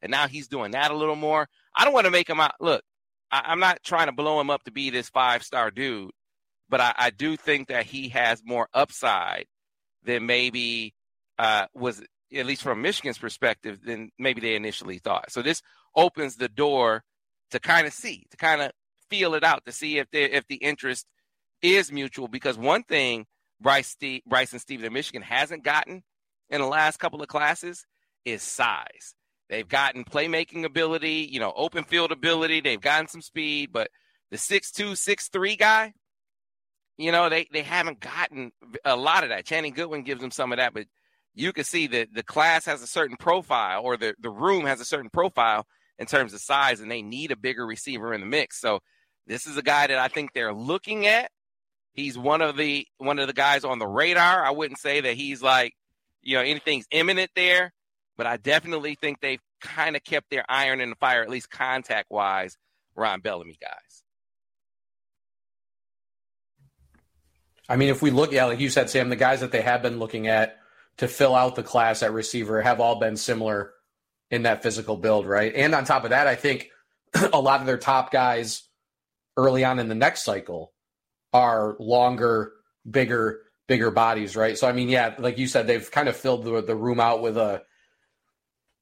[0.00, 1.46] And now he's doing that a little more.
[1.76, 2.54] I don't want to make him out.
[2.58, 2.82] Look,
[3.30, 6.10] I, am not trying to blow him up to be this five star dude,
[6.68, 9.46] but I, I, do think that he has more upside
[10.04, 10.94] than maybe
[11.38, 12.02] uh, was,
[12.34, 15.32] at least from Michigan's perspective, than maybe they initially thought.
[15.32, 15.62] So this
[15.94, 17.02] opens the door
[17.50, 18.72] to kind of see, to kind of
[19.10, 21.06] feel it out, to see if if the interest
[21.62, 22.28] is mutual.
[22.28, 23.26] Because one thing
[23.60, 26.02] Brice, Steve, Brice and Steven in Michigan hasn't gotten
[26.50, 27.86] in the last couple of classes
[28.24, 29.14] is size.
[29.48, 32.60] They've gotten playmaking ability, you know, open field ability.
[32.60, 33.90] They've gotten some speed, but
[34.30, 35.92] the six two, six three guy,
[36.98, 38.52] you know, they, they haven't gotten
[38.84, 39.46] a lot of that.
[39.46, 40.86] Channing Goodwin gives them some of that, but
[41.34, 44.80] you can see that the class has a certain profile or the, the room has
[44.80, 45.66] a certain profile
[45.98, 48.60] in terms of size, and they need a bigger receiver in the mix.
[48.60, 48.80] So
[49.26, 51.30] this is a guy that I think they're looking at.
[51.92, 54.44] He's one of the one of the guys on the radar.
[54.44, 55.72] I wouldn't say that he's like,
[56.22, 57.72] you know, anything's imminent there,
[58.16, 61.50] but I definitely think they've kind of kept their iron in the fire, at least
[61.50, 62.56] contact wise,
[62.94, 64.02] Ron Bellamy guys.
[67.68, 69.82] I mean, if we look, yeah, like you said, Sam, the guys that they have
[69.82, 70.58] been looking at
[70.98, 73.72] to fill out the class at receiver have all been similar
[74.30, 75.52] in that physical build, right?
[75.54, 76.70] And on top of that, I think
[77.32, 78.62] a lot of their top guys
[79.36, 80.72] early on in the next cycle
[81.32, 82.52] are longer,
[82.88, 84.56] bigger, bigger bodies, right?
[84.56, 87.20] So I mean, yeah, like you said, they've kind of filled the, the room out
[87.20, 87.62] with a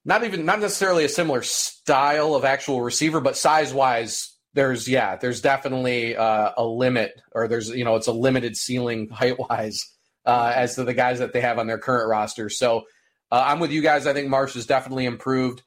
[0.05, 5.17] not even not necessarily a similar style of actual receiver, but size wise, there's yeah,
[5.17, 9.83] there's definitely uh, a limit, or there's you know it's a limited ceiling height wise
[10.27, 12.49] uh, as to the guys that they have on their current roster.
[12.49, 12.85] So
[13.31, 14.07] uh, I'm with you guys.
[14.07, 15.63] I think Marsh has definitely improved.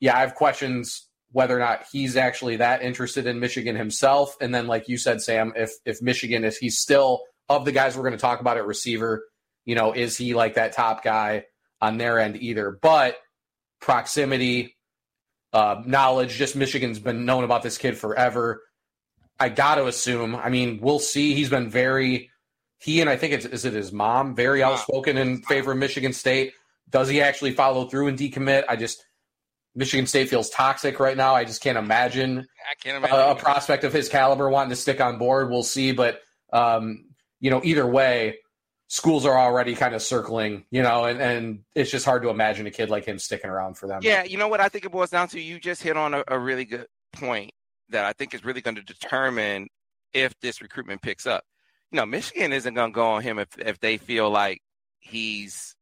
[0.00, 4.54] Yeah, I have questions whether or not he's actually that interested in Michigan himself, and
[4.54, 8.04] then like you said, Sam, if if Michigan if he's still of the guys we're
[8.04, 9.24] going to talk about at receiver,
[9.64, 11.44] you know, is he like that top guy
[11.80, 12.78] on their end either?
[12.80, 13.16] But
[13.80, 14.76] proximity,
[15.52, 16.34] uh, knowledge.
[16.34, 18.62] Just Michigan's been known about this kid forever.
[19.38, 20.36] I got to assume.
[20.36, 21.34] I mean, we'll see.
[21.34, 22.30] He's been very.
[22.78, 26.12] He and I think it's is it his mom very outspoken in favor of Michigan
[26.12, 26.52] State.
[26.90, 28.64] Does he actually follow through and decommit?
[28.68, 29.04] I just
[29.74, 31.34] Michigan State feels toxic right now.
[31.34, 33.18] I just can't imagine, I can't imagine.
[33.18, 35.50] A, a, prospect of his caliber wanting to stick on board.
[35.50, 36.20] We'll see, but
[36.52, 37.06] um,
[37.40, 38.38] you know, either way,
[38.88, 42.66] schools are already kind of circling, you know, and, and it's just hard to imagine
[42.66, 44.00] a kid like him sticking around for them.
[44.02, 45.40] Yeah, you know what I think it boils down to?
[45.40, 47.52] You just hit on a, a really good point
[47.90, 49.68] that I think is really going to determine
[50.12, 51.44] if this recruitment picks up.
[51.90, 54.60] You know, Michigan isn't going to go on him if if they feel like
[55.00, 55.76] he's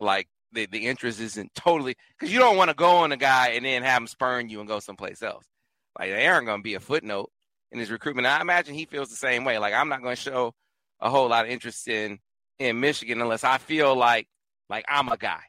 [0.00, 3.50] like the, the interest isn't totally because you don't want to go on a guy
[3.50, 5.44] and then have him spurn you and go someplace else.
[5.98, 7.30] Like they aren't going to be a footnote
[7.72, 8.26] in his recruitment.
[8.26, 9.58] I imagine he feels the same way.
[9.58, 10.54] Like I'm not going to show
[11.00, 12.18] a whole lot of interest in
[12.58, 14.28] in Michigan unless I feel like
[14.68, 15.42] like I'm a guy,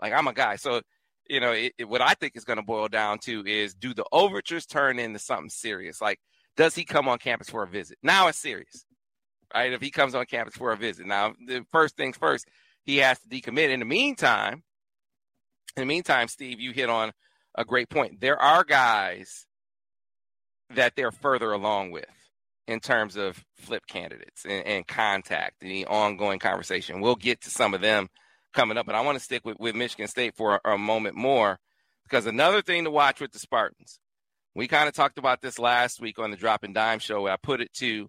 [0.00, 0.56] like I'm a guy.
[0.56, 0.82] So
[1.28, 3.94] you know it, it, what I think is going to boil down to is do
[3.94, 6.00] the overtures turn into something serious?
[6.00, 6.20] Like
[6.56, 7.98] does he come on campus for a visit?
[8.02, 8.84] Now it's serious,
[9.54, 9.72] right?
[9.72, 12.48] If he comes on campus for a visit, now the first things first,
[12.84, 13.70] he has to decommit.
[13.70, 14.62] In the meantime,
[15.76, 17.12] in the meantime, Steve, you hit on
[17.54, 18.20] a great point.
[18.20, 19.46] There are guys
[20.70, 22.17] that they're further along with
[22.68, 27.00] in terms of flip candidates and, and contact, the ongoing conversation.
[27.00, 28.08] We'll get to some of them
[28.52, 31.16] coming up, but I want to stick with, with Michigan State for a, a moment
[31.16, 31.58] more
[32.04, 33.98] because another thing to watch with the Spartans,
[34.54, 37.26] we kind of talked about this last week on the Drop and Dime show.
[37.26, 38.08] I put it to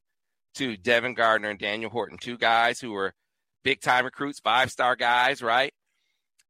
[0.56, 3.14] to Devin Gardner and Daniel Horton, two guys who were
[3.64, 5.74] big time recruits, five star guys, right?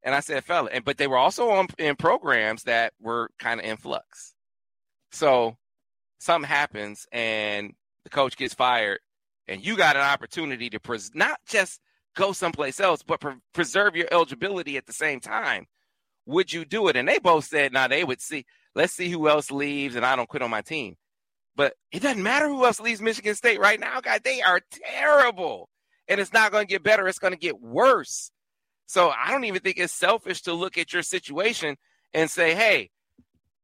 [0.01, 3.59] And I said, fella, and but they were also on in programs that were kind
[3.59, 4.33] of in flux.
[5.11, 5.57] So
[6.19, 8.99] something happens and the coach gets fired,
[9.47, 11.79] and you got an opportunity to pres- not just
[12.15, 15.65] go someplace else, but pre- preserve your eligibility at the same time,
[16.25, 16.95] would you do it?
[16.95, 20.05] And they both said, now nah, they would see, let's see who else leaves, and
[20.05, 20.95] I don't quit on my team.
[21.55, 24.21] But it doesn't matter who else leaves Michigan State right now, guys.
[24.23, 25.69] They are terrible.
[26.07, 28.31] And it's not going to get better, it's going to get worse.
[28.85, 31.77] So I don't even think it's selfish to look at your situation
[32.13, 32.89] and say, hey,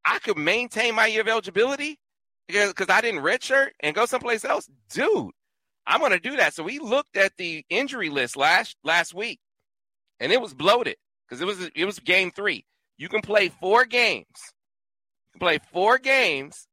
[0.06, 2.00] I could maintain my year of eligibility
[2.48, 4.70] because I didn't redshirt and go someplace else.
[4.90, 5.32] Dude,
[5.88, 6.54] I'm going to do that.
[6.54, 9.40] So we looked at the injury list last last week,
[10.20, 12.66] and it was bloated because it was it was game three.
[12.98, 14.54] You can play four games,
[15.40, 16.68] play four games,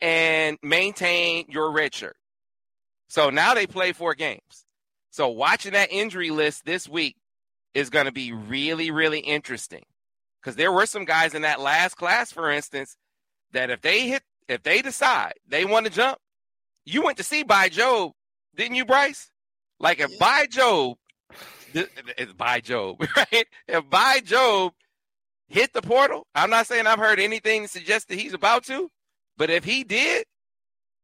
[0.00, 2.12] and maintain your redshirt.
[3.08, 4.64] So now they play four games.
[5.10, 7.16] So watching that injury list this week
[7.74, 9.84] is going to be really, really interesting
[10.40, 12.96] because there were some guys in that last class, for instance,
[13.52, 16.18] that if they hit, if they decide they want to jump,
[16.84, 18.12] you went to see Bai Jobe,
[18.54, 19.30] didn't you, Brice?
[19.78, 20.96] Like if Bai Jobe,
[21.74, 23.46] it's Bai Jobe, right?
[23.68, 24.72] If Bai Jobe
[25.48, 28.90] hit the portal, I'm not saying I've heard anything to suggest that he's about to,
[29.36, 30.24] but if he did,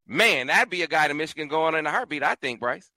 [0.06, 2.90] man, that'd be a guy to Michigan going in a heartbeat, I think, Brice.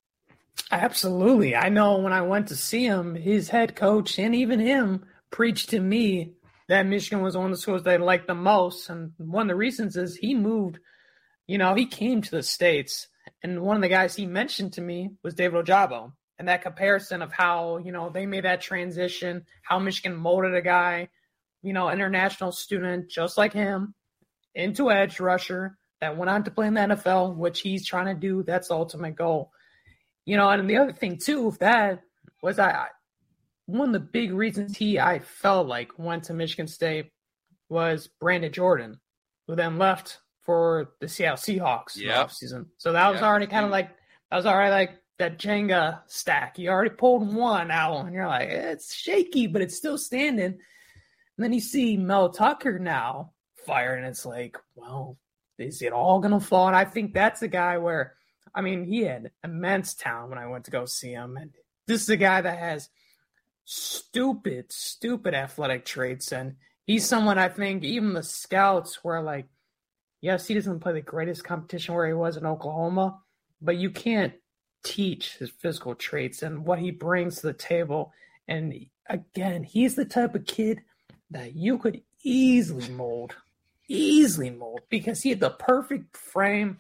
[0.71, 1.55] Absolutely.
[1.55, 5.69] I know when I went to see him, his head coach and even him preached
[5.69, 6.33] to me
[6.67, 8.89] that Michigan was one of the schools they liked the most.
[8.89, 10.79] And one of the reasons is he moved,
[11.47, 13.07] you know, he came to the States.
[13.43, 16.11] And one of the guys he mentioned to me was David Ojabo.
[16.39, 20.61] And that comparison of how, you know, they made that transition, how Michigan molded a
[20.61, 21.09] guy,
[21.63, 23.95] you know, international student just like him
[24.53, 28.19] into edge rusher that went on to play in the NFL, which he's trying to
[28.19, 28.43] do.
[28.43, 29.51] That's the ultimate goal.
[30.25, 32.01] You know, and the other thing too that
[32.43, 32.87] was I
[33.67, 37.11] one of the big reasons he I felt like went to Michigan State
[37.69, 38.99] was Brandon Jordan,
[39.45, 42.31] who then left for the Seattle Seahawks yep.
[42.31, 42.67] season.
[42.77, 43.89] So that was already kind of like
[44.31, 46.57] that was already like that Jenga stack.
[46.57, 50.45] You already pulled one out, and you're like, it's shaky, but it's still standing.
[50.45, 50.57] And
[51.37, 53.33] then you see Mel Tucker now
[53.65, 55.17] fire, and it's like, well,
[55.59, 56.67] is it all gonna fall?
[56.67, 58.13] And I think that's a guy where
[58.55, 61.37] I mean, he had immense talent when I went to go see him.
[61.37, 61.51] And
[61.85, 62.89] this is a guy that has
[63.69, 66.31] stupid, stupid athletic traits.
[66.31, 69.45] And he's someone I think even the scouts were like,
[70.21, 73.19] yes, he doesn't play the greatest competition where he was in Oklahoma,
[73.61, 74.33] but you can't
[74.83, 78.13] teach his physical traits and what he brings to the table.
[78.47, 78.73] And
[79.09, 80.79] again, he's the type of kid
[81.31, 83.35] that you could easily mold,
[83.89, 86.79] easily mold because he had the perfect frame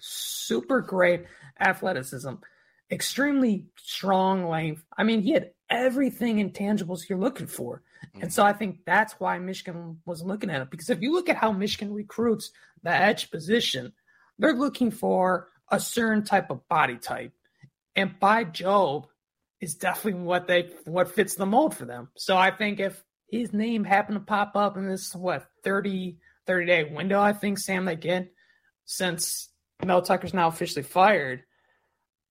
[0.00, 1.24] super great
[1.58, 2.34] athleticism,
[2.90, 4.84] extremely strong length.
[4.98, 7.82] I mean, he had everything intangibles you're looking for.
[8.20, 8.46] And so mm.
[8.46, 10.70] I think that's why Michigan was looking at it.
[10.70, 12.50] Because if you look at how Michigan recruits
[12.82, 13.92] the edge position,
[14.38, 17.32] they're looking for a certain type of body type.
[17.96, 19.06] And Bai Jobe
[19.60, 22.10] is definitely what they what fits the mold for them.
[22.16, 26.66] So I think if his name happened to pop up in this what 30 30
[26.66, 28.30] day window, I think Sam they get
[28.84, 29.48] since
[29.84, 31.44] Mel Tucker's now officially fired,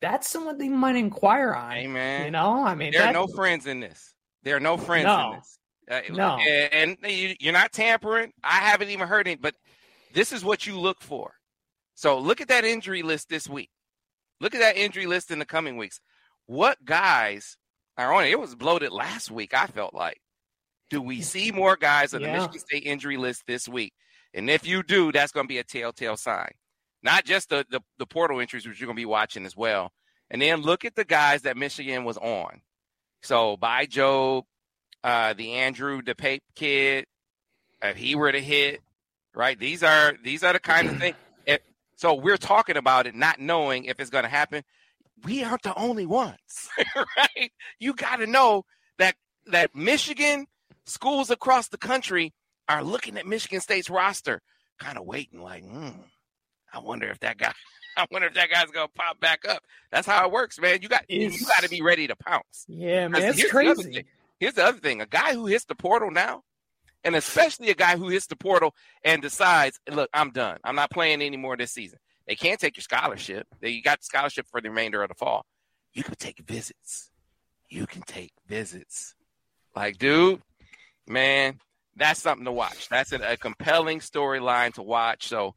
[0.03, 1.71] that's someone they might inquire on.
[1.71, 4.13] Hey man, you know, I mean, there are no friends in this.
[4.43, 5.59] There are no friends no, in this.
[5.89, 6.97] Uh, no, and,
[7.39, 8.33] you're not tampering.
[8.43, 9.55] I haven't even heard it, but
[10.13, 11.33] this is what you look for.
[11.95, 13.69] So look at that injury list this week.
[14.41, 16.01] Look at that injury list in the coming weeks.
[16.47, 17.55] What guys
[17.97, 18.31] are on it?
[18.31, 19.53] It was bloated last week.
[19.53, 20.19] I felt like.
[20.89, 22.27] Do we see more guys on yeah.
[22.27, 23.93] the Michigan State injury list this week?
[24.33, 26.51] And if you do, that's going to be a telltale sign
[27.03, 29.91] not just the, the, the portal entries, which you're going to be watching as well.
[30.29, 32.61] And then look at the guys that Michigan was on.
[33.21, 34.43] So Bai Jobe,
[35.03, 37.05] uh, the Andrew DePape kid,
[37.81, 38.81] if he were to hit,
[39.35, 39.59] right?
[39.59, 41.15] These are these are the kind of things.
[41.45, 41.59] If,
[41.97, 44.63] so we're talking about it, not knowing if it's going to happen.
[45.25, 46.69] We aren't the only ones,
[47.17, 47.51] right?
[47.79, 48.63] You got to know
[48.97, 49.15] that
[49.47, 50.45] that Michigan
[50.85, 52.33] schools across the country
[52.69, 54.41] are looking at Michigan State's roster,
[54.79, 55.89] kind of waiting, like, hmm
[56.73, 57.53] I wonder if that guy.
[57.97, 59.63] I wonder if that guy's gonna pop back up.
[59.91, 60.79] That's how it works, man.
[60.81, 62.65] You got it's, you got to be ready to pounce.
[62.67, 63.91] Yeah, man, it's crazy.
[63.91, 64.05] The
[64.39, 66.41] here's the other thing: a guy who hits the portal now,
[67.03, 70.57] and especially a guy who hits the portal and decides, "Look, I'm done.
[70.63, 73.47] I'm not playing anymore this season." They can't take your scholarship.
[73.61, 75.45] You got the scholarship for the remainder of the fall.
[75.93, 77.11] You can take visits.
[77.69, 79.15] You can take visits.
[79.75, 80.41] Like, dude,
[81.07, 81.59] man,
[81.95, 82.89] that's something to watch.
[82.89, 85.27] That's a, a compelling storyline to watch.
[85.27, 85.53] So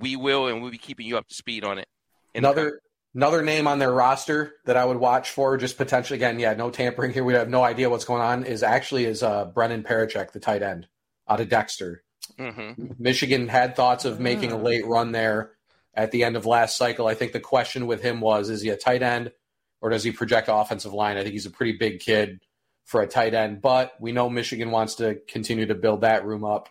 [0.00, 1.88] we will, and we'll be keeping you up to speed on it.
[2.34, 2.80] Another
[3.14, 6.70] another name on their roster that I would watch for, just potentially again, yeah, no
[6.70, 7.24] tampering here.
[7.24, 8.44] We have no idea what's going on.
[8.44, 10.86] Is actually is uh, Brennan Parachek, the tight end
[11.28, 12.02] out of Dexter.
[12.38, 12.92] Mm-hmm.
[12.98, 14.62] Michigan had thoughts of making a ah.
[14.62, 15.52] late run there.
[15.94, 17.06] at the end of last cycle.
[17.06, 19.32] I think the question with him was is he a tight end
[19.80, 21.16] or does he project offensive line?
[21.16, 22.40] I think he's a pretty big kid
[22.84, 26.44] for a tight end, but we know Michigan wants to continue to build that room
[26.44, 26.68] up.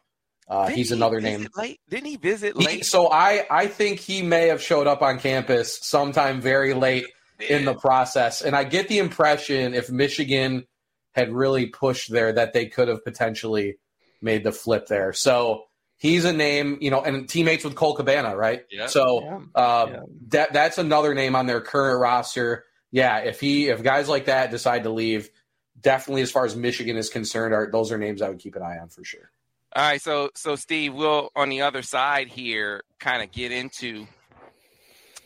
[0.50, 1.48] Uh, he's he another name.
[1.56, 1.80] Late?
[1.90, 2.86] Didn't he visit He- late?
[2.86, 7.06] so I, I think he may have showed up on campus sometime very late
[7.40, 8.42] in the process.
[8.42, 10.66] And I get the impression if Michigan
[11.14, 13.78] had really pushed there that they could have potentially
[14.22, 15.14] made the flip there.
[15.14, 15.64] So
[15.98, 18.64] he's a name, you know, and teammates with Cole Cabana, right?
[18.72, 18.88] Yeah.
[18.88, 19.36] So Yeah.
[19.36, 20.00] um, Yeah.
[20.30, 22.66] that that's another name on their current roster.
[22.92, 25.30] Yeah, if he if guys like that decide to leave,
[25.80, 28.64] definitely as far as Michigan is concerned, are those are names I would keep an
[28.64, 29.32] eye on for sure.
[29.76, 34.08] All right, so so Steve, we'll on the other side here kind of get into,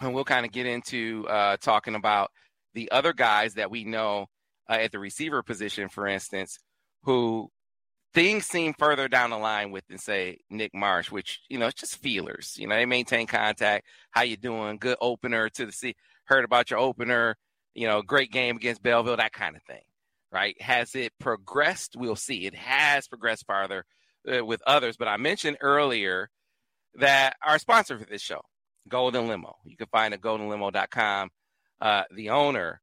[0.02, 2.30] and we'll kind of get into uh, talking about
[2.74, 4.26] the other guys that we know
[4.70, 6.60] uh, at the receiver position, for instance,
[7.04, 7.50] who
[8.14, 11.80] things seem further down the line with than say Nick Marsh, which you know it's
[11.80, 12.56] just feelers.
[12.58, 13.86] You know they maintain contact.
[14.12, 14.76] How you doing?
[14.76, 15.96] Good opener to the sea.
[16.26, 17.38] Heard about your opener.
[17.76, 19.16] You know, great game against Belleville.
[19.16, 19.84] That kind of thing,
[20.34, 20.62] right?
[20.62, 21.96] Has it progressed?
[21.96, 22.46] We'll see.
[22.46, 23.86] It has progressed farther
[24.32, 24.98] uh, with others.
[24.98, 26.30] But I mentioned earlier
[26.96, 28.42] that our sponsor for this show,
[28.88, 29.56] Golden Limo.
[29.66, 31.30] You can find it at goldenlimo.com.
[31.82, 32.82] Uh, the owner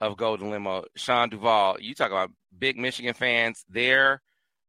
[0.00, 1.76] of Golden Limo, Sean Duvall.
[1.80, 3.64] You talk about big Michigan fans.
[3.68, 4.22] There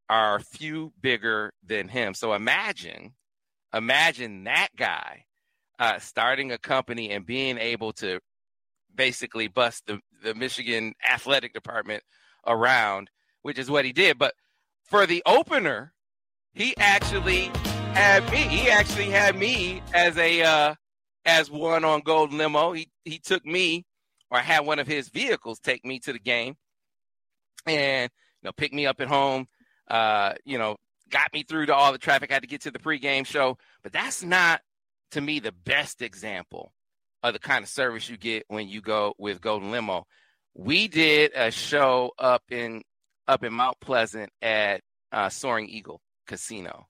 [0.09, 2.13] are few bigger than him.
[2.13, 3.13] So imagine,
[3.73, 5.25] imagine that guy
[5.79, 8.19] uh, starting a company and being able to
[8.93, 12.03] basically bust the, the Michigan athletic department
[12.45, 13.09] around,
[13.41, 14.17] which is what he did.
[14.17, 14.33] But
[14.83, 15.93] for the opener,
[16.53, 17.49] he actually
[17.93, 18.37] had me.
[18.37, 20.75] He actually had me as a uh,
[21.25, 22.73] as one on Golden Limo.
[22.73, 23.85] He he took me
[24.29, 26.55] or had one of his vehicles take me to the game,
[27.65, 28.09] and
[28.41, 29.47] you know pick me up at home.
[29.89, 30.77] Uh, you know,
[31.09, 32.31] got me through to all the traffic.
[32.31, 34.61] I had to get to the pregame show, but that's not
[35.11, 36.73] to me the best example
[37.23, 40.05] of the kind of service you get when you go with Golden Limo.
[40.53, 42.83] We did a show up in
[43.27, 44.81] up in Mount Pleasant at
[45.13, 46.87] uh, Soaring Eagle Casino,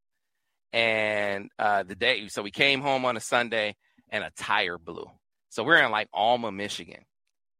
[0.71, 3.75] and uh, the day so we came home on a Sunday
[4.09, 5.09] and a tire blew.
[5.49, 7.03] So we're in like Alma, Michigan,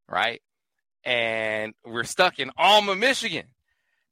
[0.08, 0.44] right?
[1.04, 3.48] And we're stuck in Alma, Michigan.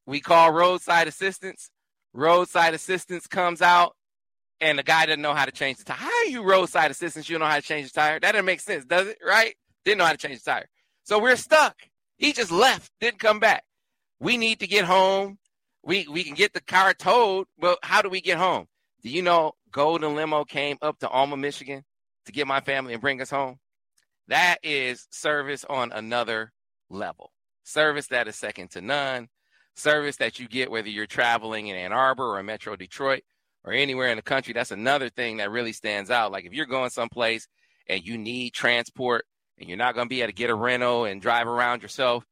[0.08, 1.69] We call roadside assistance.
[2.12, 3.95] Roadside assistance comes out,
[4.60, 5.97] and the guy doesn't know how to change the tire.
[5.97, 7.29] How are you roadside assistance?
[7.29, 8.19] You don't know how to change the tire?
[8.19, 9.19] That doesn't make sense, does it?
[9.23, 9.53] Right?
[9.86, 10.69] Didn't know how to change the tire.
[11.03, 11.75] So we're stuck.
[12.17, 13.63] He just left, didn't come back.
[14.19, 15.38] We need to get home.
[15.89, 18.67] We we can get the car towed, but how do we get home?
[19.02, 21.84] Do you know Golden Limo came up to Alma, Michigan
[22.28, 23.58] to get my family and bring us home?
[24.28, 26.52] That is service on another
[26.91, 27.32] level.
[27.63, 29.30] Service that is second to none.
[29.75, 33.23] Service that you get whether you're traveling in Ann Arbor or Metro Detroit
[33.63, 34.54] or anywhere in the country.
[34.54, 36.32] That's another thing that really stands out.
[36.32, 37.47] Like if you're going someplace
[37.88, 39.25] and you need transport
[39.58, 42.23] and you're not going to be able to get a rental and drive around yourself,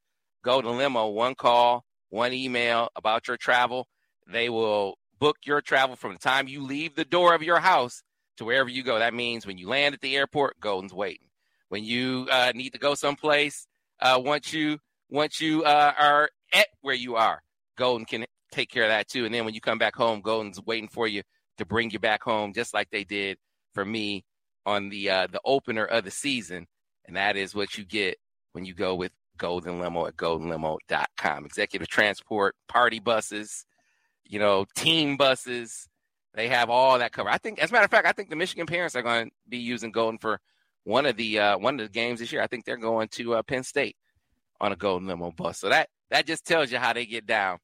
[0.44, 3.88] go to Limo, one call, one email about your travel.
[4.28, 8.04] They will book your travel from the time you leave the door of your house
[8.38, 9.00] to wherever you go.
[9.00, 11.28] That means when you land at the airport, Golden's waiting.
[11.70, 13.68] When you uh, need to go someplace,
[14.00, 17.42] uh, once you once you uh, are at where you are,
[17.78, 19.26] Golden can take care of that too.
[19.26, 21.24] And then when you come back home, Golden's waiting for you
[21.58, 23.38] to bring you back home, just like they did
[23.74, 24.24] for me
[24.66, 26.68] on the uh, the opener of the season.
[27.06, 28.18] And that is what you get
[28.54, 31.46] when you go with Golden Limo at goldenlimo.com.
[31.46, 33.66] Executive transport, party buses,
[34.26, 35.88] you know, team buses.
[36.34, 37.32] They have all that covered.
[37.32, 39.32] I think, as a matter of fact, I think the Michigan parents are going to
[39.50, 40.40] be using Golden for
[40.84, 42.42] one of the uh, one of the games this year.
[42.42, 43.96] I think they're going to uh, Penn State
[44.62, 45.60] on a Golden Limo bus.
[45.60, 47.58] So that that just tells you how they get down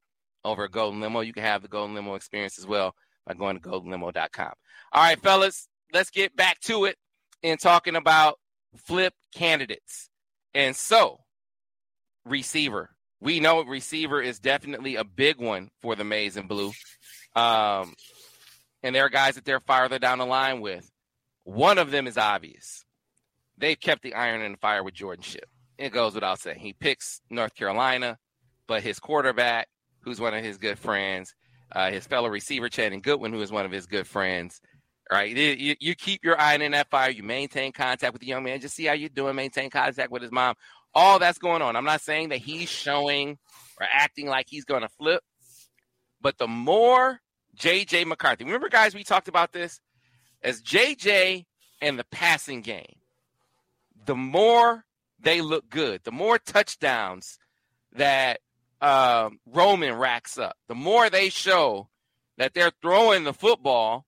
[0.43, 1.21] over a Golden Limo.
[1.21, 4.53] You can have the Golden Limo experience as well by going to goldenlimo.com.
[4.91, 6.97] All right, fellas, let's get back to it
[7.41, 8.39] in talking about
[8.75, 10.09] flip candidates.
[10.53, 11.19] And so,
[12.25, 12.89] receiver.
[13.19, 16.71] We know receiver is definitely a big one for the Maize and Blue.
[17.35, 17.93] Um,
[18.83, 20.89] and there are guys that they're farther down the line with.
[21.45, 22.83] One of them is obvious.
[23.57, 25.47] They've kept the iron in the fire with Jordan Shipp.
[25.77, 26.59] It goes without saying.
[26.59, 28.17] He picks North Carolina,
[28.67, 29.67] but his quarterback,
[30.01, 31.33] who's one of his good friends,
[31.71, 34.61] uh, his fellow receiver, Channing Goodwin, who is one of his good friends,
[35.11, 35.35] right?
[35.35, 37.09] You, you keep your eye in that fire.
[37.09, 38.61] You maintain contact with the young man.
[38.61, 39.35] Just see how you're doing.
[39.35, 40.55] Maintain contact with his mom.
[40.95, 41.75] All that's going on.
[41.75, 43.37] I'm not saying that he's showing
[43.79, 45.23] or acting like he's going to flip,
[46.21, 47.19] but the more
[47.57, 49.79] JJ McCarthy, remember, guys, we talked about this
[50.43, 51.45] as JJ
[51.81, 52.95] and the passing game,
[54.05, 54.85] the more
[55.19, 57.37] they look good, the more touchdowns
[57.93, 58.39] that
[58.81, 61.89] um, Roman racks up, the more they show
[62.37, 64.05] that they're throwing the football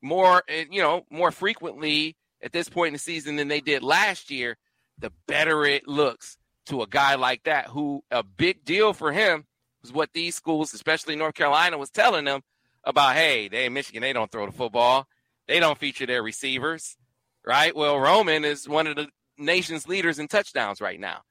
[0.00, 4.30] more, you know, more frequently at this point in the season than they did last
[4.30, 4.56] year,
[4.98, 6.36] the better it looks
[6.66, 9.44] to a guy like that, who a big deal for him
[9.82, 12.40] was what these schools, especially North Carolina, was telling them
[12.84, 13.14] about.
[13.14, 15.06] Hey, they in Michigan, they don't throw the football,
[15.46, 16.96] they don't feature their receivers,
[17.44, 17.74] right?
[17.76, 21.22] Well, Roman is one of the nation's leaders in touchdowns right now.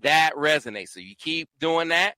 [0.00, 0.90] That resonates.
[0.90, 2.14] So you keep doing that,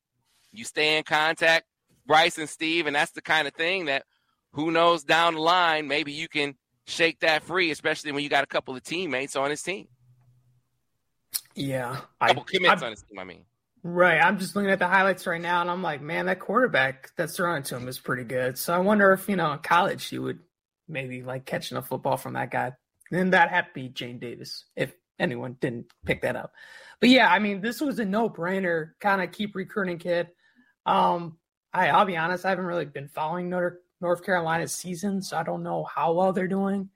[0.53, 1.64] you stay in contact,
[2.07, 4.05] Brice and Steve, and that's the kind of thing that
[4.53, 6.55] who knows down the line, maybe you can
[6.86, 9.86] shake that free, especially when you got a couple of teammates on his team.
[11.55, 13.18] Yeah, couple I, commits I, on his team.
[13.18, 13.45] I mean,
[13.83, 14.20] right.
[14.20, 17.37] I'm just looking at the highlights right now, and I'm like, man, that quarterback that's
[17.37, 18.57] throwing to him is pretty good.
[18.57, 20.39] So I wonder if you know in college he would
[20.89, 22.72] maybe like catching a football from that guy.
[23.11, 26.53] Then that had to be Jadyn Davis if anyone didn't pick that up.
[27.01, 28.91] But yeah, I mean, this was a no brainer.
[29.01, 30.28] Kind of keep recruiting kid.
[30.87, 31.39] Um,
[31.72, 35.43] I I'll be honest, I haven't really been following Notre, North Carolina's season, so I
[35.43, 36.91] don't know how well they're doing.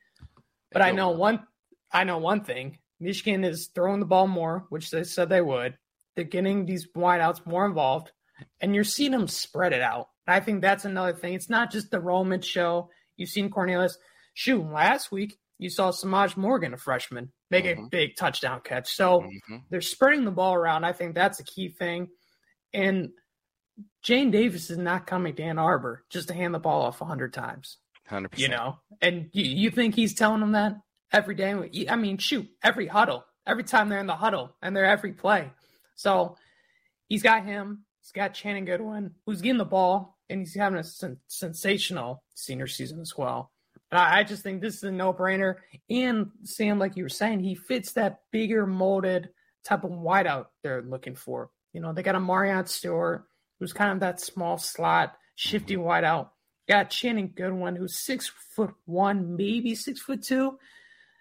[0.72, 1.46] But I know one.
[1.92, 2.78] I know one thing.
[3.00, 5.76] Michigan is throwing the ball more, which they said they would.
[6.14, 8.12] They're getting these wideouts more involved,
[8.60, 10.08] and you're seeing them spread it out.
[10.26, 11.34] I think that's another thing.
[11.34, 12.90] It's not just the Roman show.
[13.16, 13.98] You've seen Cornelius.
[14.34, 17.84] Shoot, last week you saw Semaj Morgan, a freshman, make mm-hmm.
[17.84, 18.92] a big touchdown catch.
[18.92, 19.56] So mm-hmm.
[19.70, 20.84] they're spreading the ball around.
[20.84, 22.08] I think that's a key thing.
[22.72, 23.10] And
[24.04, 27.32] Jadyn Davis is not coming to Ann Arbor just to hand the ball off 100
[27.32, 27.78] times.
[28.10, 28.38] 100%.
[28.38, 30.74] You know, and you, you think he's telling them that
[31.12, 31.86] every day?
[31.88, 35.50] I mean, shoot, every huddle, every time they're in the huddle and they're every play.
[35.94, 36.36] So
[37.08, 37.84] he's got him.
[38.00, 42.66] He's got Channing Goodwin, who's getting the ball, and he's having a sen- sensational senior
[42.66, 43.50] season as well.
[43.90, 45.56] And I, I just think this is a no brainer.
[45.88, 49.30] And Sam, like you were saying, he fits that bigger molded
[49.64, 51.50] type of wideout they're looking for.
[51.72, 53.24] You know, they got a Marion Stewart
[53.58, 55.88] who's kind of that small slot, shifty mm-hmm.
[55.88, 56.28] wideout.
[56.68, 60.58] Got Channing Goodwin, who's six foot one, maybe six foot two.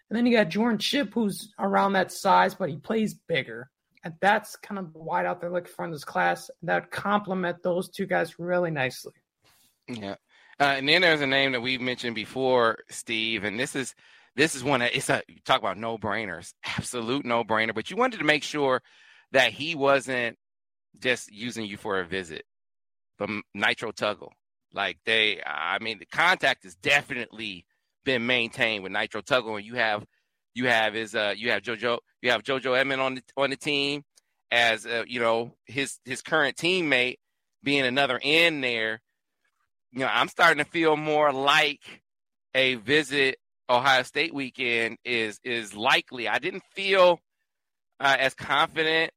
[0.09, 3.69] And then you got Jordan Shipp, who's around that size, but he plays bigger.
[4.03, 6.51] And that's kind of the wideout they're looking for in this class.
[6.61, 9.13] That complement those two guys really nicely.
[9.87, 10.15] Yeah.
[10.59, 13.95] Uh, and then there's a name that we've mentioned before, Steve, and this is
[14.35, 17.73] this is one that it's a talk about no brainers, absolute no brainer.
[17.73, 18.81] But you wanted to make sure
[19.31, 20.37] that he wasn't
[20.99, 22.45] just using you for a visit.
[23.17, 24.31] But Nitro Tuggle,
[24.73, 27.65] like they, I mean, the contact is definitely
[28.03, 30.05] been maintained with Nitro Tuggle, and you have
[30.55, 33.57] you have his uh you have JoJo you have JoJo Edmond on the on the
[33.57, 34.03] team
[34.51, 37.17] as uh, you know his his current teammate
[37.63, 39.01] being another end there
[39.93, 42.01] you know, I'm starting to feel more like
[42.55, 43.37] a visit
[43.69, 46.27] Ohio State weekend is is likely.
[46.27, 47.19] I didn't feel
[47.99, 49.11] uh, as confident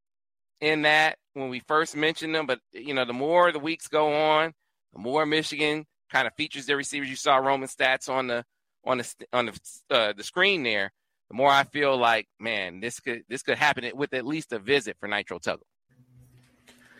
[0.60, 4.12] in that when we first mentioned them, but you know, the more the weeks go
[4.12, 4.52] on,
[4.92, 7.08] the more Michigan kind of features their receivers.
[7.08, 8.44] You saw Roman stats on the
[8.86, 9.60] on the on the
[9.90, 10.92] uh, the screen there.
[11.28, 14.58] The more I feel like, man, this could this could happen with at least a
[14.58, 15.66] visit for Nitro Tuggle.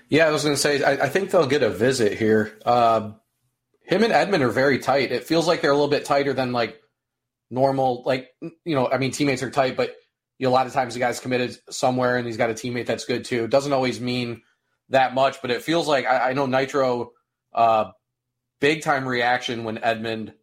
[0.09, 2.57] Yeah, I was going to say, I, I, think they'll get a visit here.
[2.64, 3.11] Uh,
[3.82, 5.11] him and Edmund are very tight.
[5.11, 6.80] It feels like they're a little bit tighter than like
[7.51, 8.03] normal.
[8.05, 9.95] Like you know, I mean, teammates are tight, but
[10.39, 12.87] you know, a lot of times the guy's committed somewhere and he's got a teammate
[12.87, 13.45] that's good too.
[13.45, 14.43] It doesn't always mean
[14.91, 17.12] that much, but it feels like I, I know Nitro.
[17.53, 17.91] Uh,
[18.61, 20.34] big time reaction when Edmund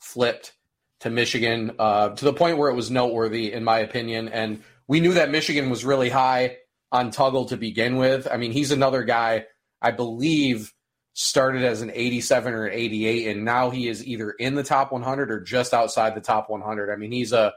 [0.00, 0.52] flipped
[1.00, 4.28] to Michigan uh, to the point where it was noteworthy, in my opinion.
[4.28, 6.56] And we knew that Michigan was really high
[6.92, 8.28] on Tuggle to begin with.
[8.30, 9.46] I mean, he's another guy,
[9.80, 10.72] I believe,
[11.12, 15.30] started as an 87 or 88, and now he is either in the top 100
[15.30, 16.92] or just outside the top 100.
[16.92, 17.54] I mean, he's a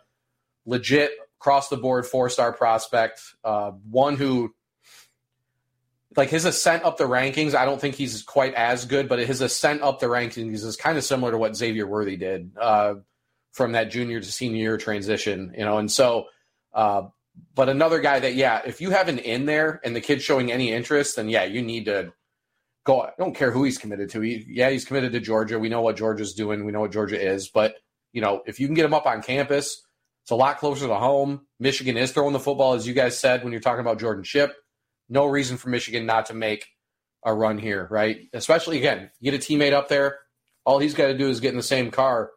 [0.66, 4.54] legit cross the board four star prospect, uh, one who.
[6.16, 9.42] Like his ascent up the rankings, I don't think he's quite as good, but his
[9.42, 12.94] ascent up the rankings is kind of similar to what Xavier Worthy did uh,
[13.54, 15.78] from that junior to senior year transition, you know.
[15.78, 16.26] And so,
[16.74, 17.04] uh,
[17.56, 20.52] but another guy that, yeah, if you have an in there and the kid's showing
[20.52, 22.12] any interest, then yeah, you need to
[22.84, 23.02] go.
[23.02, 24.22] I don't care who he's committed to.
[24.22, 25.60] He, yeah, he's committed to Georgia.
[25.60, 26.66] We know what Georgia's doing.
[26.66, 27.48] We know what Georgia is.
[27.48, 27.76] But
[28.12, 29.84] you know, if you can get him up on campus,
[30.24, 31.42] it's a lot closer to home.
[31.60, 34.54] Michigan is throwing the football, as you guys said when you're talking about Jordan Shipp.
[35.10, 36.66] No reason for Michigan not to make
[37.24, 38.30] a run here, right?
[38.34, 40.20] Especially again, get a teammate up there.
[40.66, 42.32] All he's got to do is get in the same car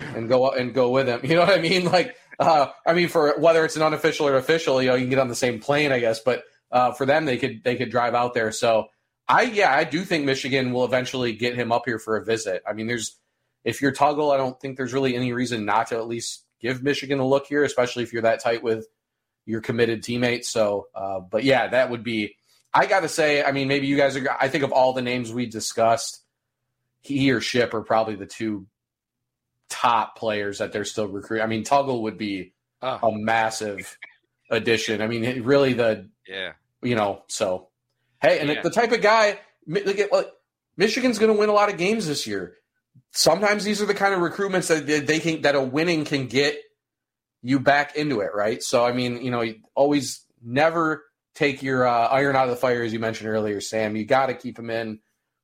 [0.00, 1.20] and go and go with him.
[1.24, 1.84] You know what I mean?
[1.84, 5.10] Like, uh, I mean, for whether it's an unofficial or official, you know, you can
[5.10, 6.20] get on the same plane, I guess.
[6.20, 8.52] But uh, for them, they could they could drive out there.
[8.52, 8.88] So
[9.28, 12.62] I yeah, I do think Michigan will eventually get him up here for a visit.
[12.66, 13.16] I mean, there's
[13.64, 16.82] if you're Tuggle, I don't think there's really any reason not to at least give
[16.82, 18.86] Michigan a look here, especially if you're that tight with
[19.46, 20.48] your committed teammates.
[20.48, 22.36] So, uh, but yeah, that would be.
[22.72, 24.36] I got to say, I mean, maybe you guys are.
[24.38, 26.22] I think of all the names we discussed,
[27.00, 28.66] he or Shipp are probably the two
[29.68, 31.44] top players that they're still recruiting.
[31.44, 32.52] I mean, Tuggle would be
[32.82, 33.08] oh.
[33.08, 33.98] a massive
[34.50, 35.02] addition.
[35.02, 36.52] I mean, really the yeah,
[36.82, 37.22] you know.
[37.28, 37.68] So
[38.20, 38.62] hey, and yeah.
[38.62, 40.32] the type of guy, like,
[40.76, 42.54] Michigan's going to win a lot of games this year.
[43.12, 46.56] Sometimes these are the kind of recruitments that they can that a winning can get
[47.42, 48.62] you back into it, right?
[48.62, 49.44] So I mean, you know,
[49.74, 51.04] always never
[51.34, 53.96] take your uh, iron out of the fire, as you mentioned earlier, Sam.
[53.96, 54.98] You got to keep them in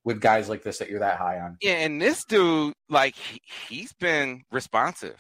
[0.05, 1.57] with guys like this that you're that high on.
[1.61, 5.17] Yeah, and this dude, like, he, he's been responsive.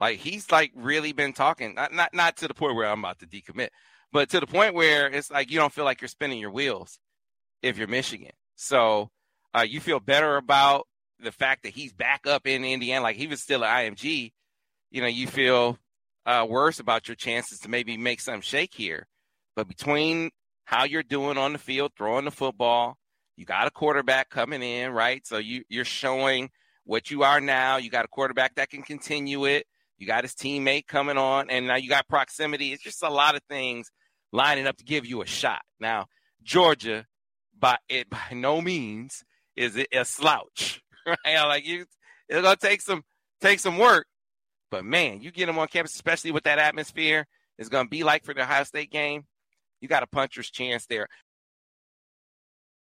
[0.00, 3.20] Like he's like really been talking, not not not to the point where I'm about
[3.20, 3.68] to decommit,
[4.12, 6.98] but to the point where it's like you don't feel like you're spinning your wheels
[7.62, 8.32] if you're Michigan.
[8.56, 9.10] So
[9.56, 10.86] uh, you feel better about
[11.20, 14.32] the fact that he's back up in Indiana, like he was still at IMG.
[14.90, 15.78] You know, you feel
[16.26, 19.06] uh, worse about your chances to maybe make some shake here.
[19.56, 20.30] But between
[20.64, 22.98] how you're doing on the field, throwing the football,
[23.36, 25.26] you got a quarterback coming in, right?
[25.26, 26.50] So you you're showing
[26.84, 27.76] what you are now.
[27.76, 29.66] You got a quarterback that can continue it.
[29.98, 32.72] You got his teammate coming on, and now you got proximity.
[32.72, 33.90] It's just a lot of things
[34.32, 35.62] lining up to give you a shot.
[35.80, 36.06] Now,
[36.42, 37.06] Georgia,
[37.58, 39.24] by it by no means
[39.56, 41.44] is it a slouch, right?
[41.46, 41.86] Like you,
[42.28, 43.02] it's gonna take some
[43.40, 44.06] take some work,
[44.70, 47.26] but man, you get them on campus, especially with that atmosphere,
[47.58, 49.24] it's gonna be like for the Ohio State game.
[49.80, 51.08] You got a puncher's chance there.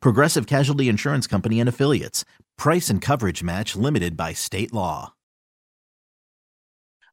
[0.00, 2.24] Progressive Casualty Insurance Company and Affiliates.
[2.56, 5.14] Price and coverage match limited by state law.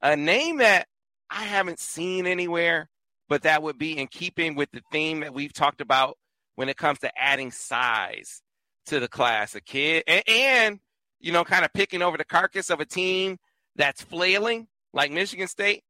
[0.02, 0.88] A name that
[1.30, 2.90] I haven't seen anywhere,
[3.30, 6.18] but that would be in keeping with the theme that we've talked about
[6.56, 8.42] when it comes to adding size
[8.88, 9.56] to the class.
[9.56, 10.80] A kid and, and
[11.20, 13.38] you know, kind of picking over the carcass of a team
[13.76, 15.84] that's flailing like Michigan State,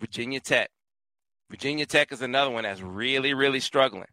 [0.00, 0.70] Virginia Tech.
[1.50, 4.06] Virginia Tech is another one that's really, really struggling.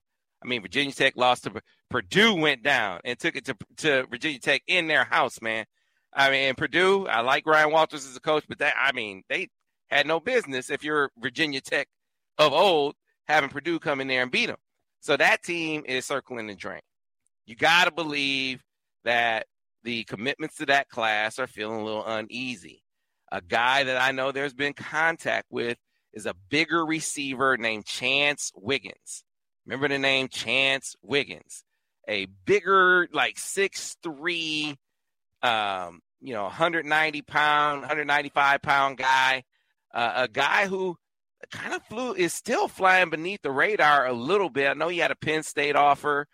[0.43, 4.39] I mean, Virginia Tech lost to Purdue, went down and took it to, to Virginia
[4.39, 5.65] Tech in their house, man.
[6.13, 9.49] I mean, Purdue, I like Ryan Walters as a coach, but that, I mean, they
[9.87, 11.87] had no business if you're Virginia Tech
[12.37, 12.95] of old
[13.27, 14.57] having Purdue come in there and beat them.
[15.01, 16.81] So that team is circling the drain.
[17.45, 18.63] You got to believe
[19.03, 19.47] that
[19.83, 22.83] the commitments to that class are feeling a little uneasy.
[23.31, 25.77] A guy that I know there's been contact with
[26.13, 29.23] is a bigger receiver named Chance Wiggins.
[29.65, 31.63] Remember the name Chance Wiggins?
[32.09, 34.75] A bigger, like six three,
[35.43, 39.43] um, you know, 190 pound, 195 pound guy.
[39.93, 40.97] Uh, a guy who
[41.51, 44.69] kind of flew is still flying beneath the radar a little bit.
[44.69, 46.27] I know he had a Penn State offer.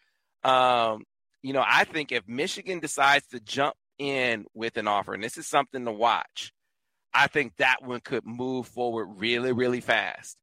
[0.43, 1.03] Um,
[1.41, 5.37] you know, I think if Michigan decides to jump in with an offer, and this
[5.37, 6.51] is something to watch,
[7.13, 10.37] I think that one could move forward really, really fast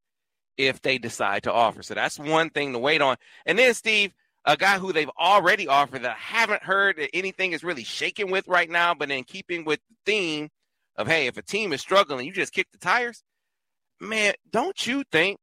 [0.56, 1.82] if they decide to offer.
[1.82, 3.16] So that's one thing to wait on.
[3.44, 4.12] And then, Steve,
[4.44, 8.30] a guy who they've already offered that I haven't heard that anything is really shaking
[8.30, 10.48] with right now, but in keeping with the theme
[10.96, 13.22] of, hey, if a team is struggling, you just kick the tires.
[14.00, 15.38] Man, don't you think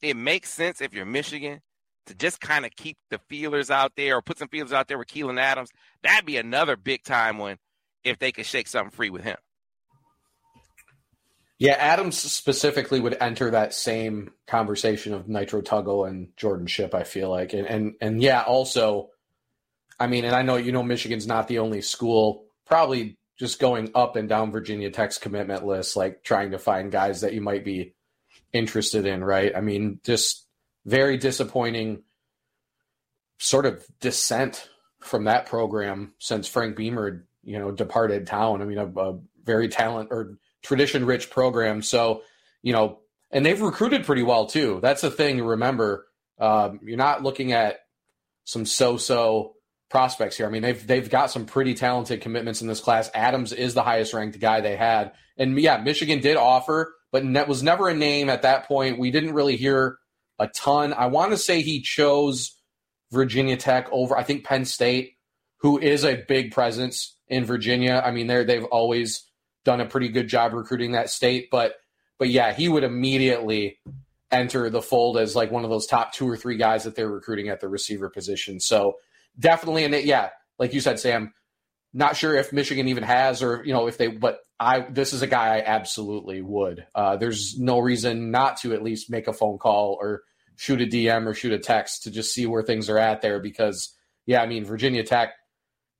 [0.00, 1.60] it makes sense if you're Michigan
[2.06, 4.98] to just kind of keep the feelers out there or put some feelers out there
[4.98, 5.70] with Keelan Adams?
[6.02, 7.58] That'd be another big time one
[8.02, 9.36] if they could shake something free with him.
[11.58, 17.02] Yeah, Adams specifically would enter that same conversation of Nitro Tuggle and Jordan Shipp, I
[17.02, 19.10] feel like, and and and yeah, also,
[19.98, 22.44] I mean, and I know you know Michigan's not the only school.
[22.64, 27.22] Probably just going up and down Virginia Tech's commitment list, like trying to find guys
[27.22, 27.94] that you might be
[28.52, 29.24] interested in.
[29.24, 29.52] Right?
[29.56, 30.46] I mean, just
[30.86, 32.04] very disappointing
[33.38, 34.68] sort of descent
[35.00, 38.62] from that program since Frank Beamer, you know, departed town.
[38.62, 41.82] I mean, a, a very talent or tradition rich program.
[41.82, 42.22] So,
[42.62, 43.00] you know,
[43.30, 44.80] and they've recruited pretty well too.
[44.82, 46.06] That's the thing to remember.
[46.38, 47.80] Um, you're not looking at
[48.44, 49.54] some so-so
[49.90, 50.46] prospects here.
[50.46, 53.10] I mean, they've they've got some pretty talented commitments in this class.
[53.14, 57.44] Adams is the highest ranked guy they had, and yeah, Michigan did offer, but ne-
[57.44, 58.98] was never a name at that point.
[58.98, 59.98] We didn't really hear
[60.38, 60.92] a ton.
[60.92, 62.56] I want to say he chose
[63.10, 65.14] Virginia Tech over, I think, Penn State,
[65.60, 68.02] who is a big presence in Virginia.
[68.04, 69.24] I mean, they're, they've always
[69.68, 71.74] done a pretty good job recruiting that state, but
[72.18, 73.78] but yeah, he would immediately
[74.30, 77.10] enter the fold as like one of those top two or three guys that they're
[77.10, 78.60] recruiting at the receiver position.
[78.60, 78.94] So
[79.38, 81.34] definitely, and yeah, like you said, Sam,
[81.92, 85.20] not sure if Michigan even has or you know if they, but I this is
[85.20, 86.86] a guy I absolutely would.
[86.94, 90.22] Uh, there's no reason not to at least make a phone call or
[90.56, 93.38] shoot a DM or shoot a text to just see where things are at there
[93.38, 93.94] because
[94.24, 95.34] yeah, I mean Virginia Tech.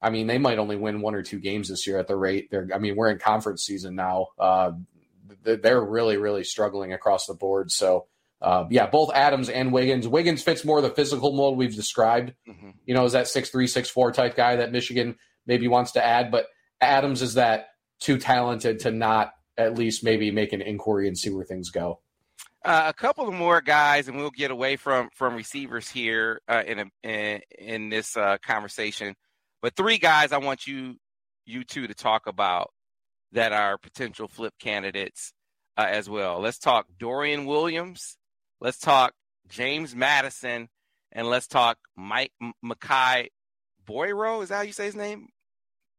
[0.00, 2.50] I mean, they might only win one or two games this year at the rate
[2.50, 2.68] they're.
[2.74, 4.28] I mean, we're in conference season now.
[4.38, 4.72] Uh,
[5.42, 7.70] they're really, really struggling across the board.
[7.70, 8.06] So,
[8.40, 10.06] uh, yeah, both Adams and Wiggins.
[10.06, 12.32] Wiggins fits more the physical mold we've described.
[12.48, 12.70] Mm-hmm.
[12.86, 16.04] You know, is that six three, six four type guy that Michigan maybe wants to
[16.04, 16.46] add, but
[16.80, 17.68] Adams is that
[17.98, 22.00] too talented to not at least maybe make an inquiry and see where things go.
[22.64, 26.62] Uh, a couple of more guys, and we'll get away from from receivers here uh,
[26.66, 29.14] in, a, in, in this uh, conversation.
[29.62, 30.96] But three guys I want you
[31.46, 32.70] you two to talk about
[33.32, 35.32] that are potential flip candidates
[35.76, 36.40] uh, as well.
[36.40, 38.16] Let's talk Dorian Williams.
[38.60, 39.14] Let's talk
[39.48, 40.68] James Madison,
[41.12, 42.32] and let's talk Mike
[42.64, 43.28] Makai
[43.88, 44.42] Boyro.
[44.42, 45.28] Is that how you say his name?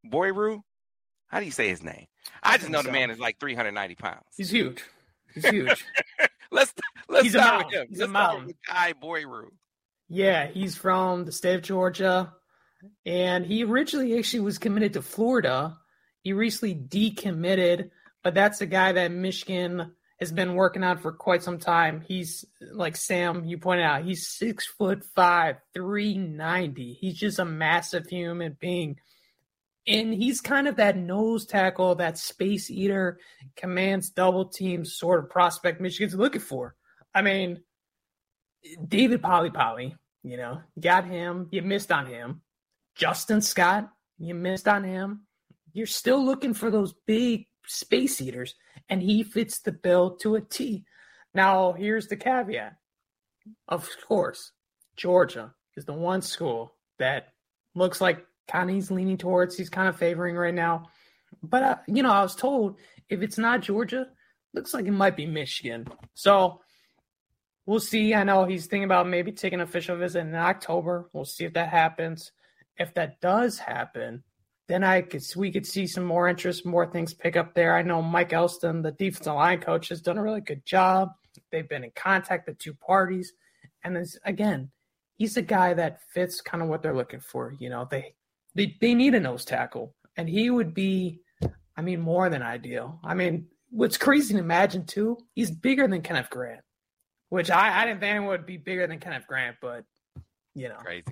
[0.06, 0.62] Boyru?
[1.28, 2.06] How do you say his name?
[2.44, 2.88] I, I just know so.
[2.88, 4.24] the man is like 390 pounds.
[4.36, 4.84] He's huge.
[5.34, 5.86] He's huge.
[6.52, 6.74] let's
[7.08, 7.88] let's he's start with him.
[7.90, 8.48] He's let's a mountain.
[8.48, 9.48] With Kai Boyru.
[10.08, 12.34] Yeah, he's from the state of Georgia,
[13.06, 15.78] and he originally actually was committed to Florida.
[16.22, 17.92] He recently decommitted,
[18.24, 22.02] but that's a guy that Michigan has been working on for quite some time.
[22.02, 26.94] He's like Sam, you pointed out, he's six foot five, 390.
[26.94, 28.98] He's just a massive human being
[29.90, 33.20] and he's kind of that nose tackle, that space eater,
[33.56, 36.76] commands double teams sort of prospect Michigan's looking for.
[37.14, 37.64] I mean,
[38.88, 41.48] David Poly you know, got him.
[41.52, 42.42] You missed on him.
[43.00, 45.22] Justin Scott, you missed on him.
[45.72, 48.56] You're still looking for those big space eaters,
[48.90, 50.84] and he fits the bill to a T.
[51.34, 52.76] Now, here's the caveat.
[53.70, 54.52] Of course,
[54.98, 57.30] Georgia is the one school that
[57.74, 60.90] looks like of leaning towards, he's kind of favoring right now.
[61.42, 64.08] But, uh, you know, I was told if it's not Georgia,
[64.54, 65.88] looks like it might be Michigan.
[66.16, 66.60] So
[67.66, 68.14] we'll see.
[68.14, 71.10] I know he's thinking about maybe taking an official visit in October.
[71.14, 72.34] We'll see if that happens.
[72.80, 74.24] If that does happen,
[74.68, 77.76] then I could we could see some more interest, more things pick up there.
[77.76, 81.10] I know Mike Elston, the defensive line coach, has done a really good job.
[81.52, 83.34] They've been in contact the two parties,
[83.84, 84.72] and this again,
[85.18, 87.54] he's a guy that fits kind of what they're looking for.
[87.60, 88.16] You know, they
[88.56, 91.22] they, they need a nose tackle, and he would be,
[91.76, 93.00] I mean, more than ideal.
[93.04, 96.62] I mean, what's crazy to imagine too, he's bigger than Kenneth Grant,
[97.30, 99.86] which I, I didn't think would be bigger than Kenneth Grant, but
[100.56, 101.06] you know, crazy.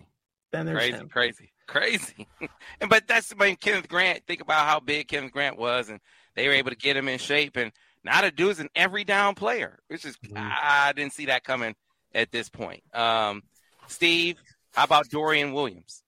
[0.52, 1.10] Then there's crazy, him.
[1.10, 2.28] crazy, crazy.
[2.82, 4.26] and but that's when Kenneth Grant.
[4.26, 6.00] Think about how big Kenneth Grant was, and
[6.36, 7.58] they were able to get him in shape.
[7.58, 7.72] And
[8.04, 10.38] now the dude's an every down player, which is mm-hmm.
[10.38, 11.76] I didn't see that coming
[12.14, 12.84] at this point.
[12.94, 13.44] Um,
[13.88, 14.38] Steve,
[14.74, 16.04] how about Dorian Williams?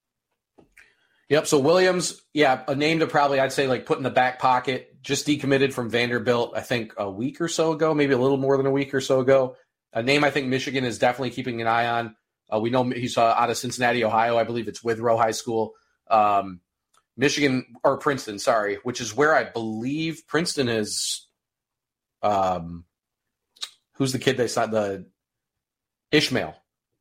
[1.29, 1.45] Yep.
[1.45, 4.87] So Williams, yeah, a name to probably I'd say like put in the back pocket.
[5.01, 8.57] Just decommitted from Vanderbilt, I think a week or so ago, maybe a little more
[8.57, 9.55] than a week or so ago.
[9.93, 12.15] A name I think Michigan is definitely keeping an eye on.
[12.53, 14.37] Uh, we know he's uh, out of Cincinnati, Ohio.
[14.37, 15.73] I believe it's Withrow High School.
[16.09, 16.61] Um,
[17.15, 21.27] Michigan or Princeton, sorry, which is where I believe Princeton is.
[22.21, 22.85] Um,
[23.93, 24.73] who's the kid they signed?
[24.73, 25.05] The
[26.11, 26.55] Ishmael,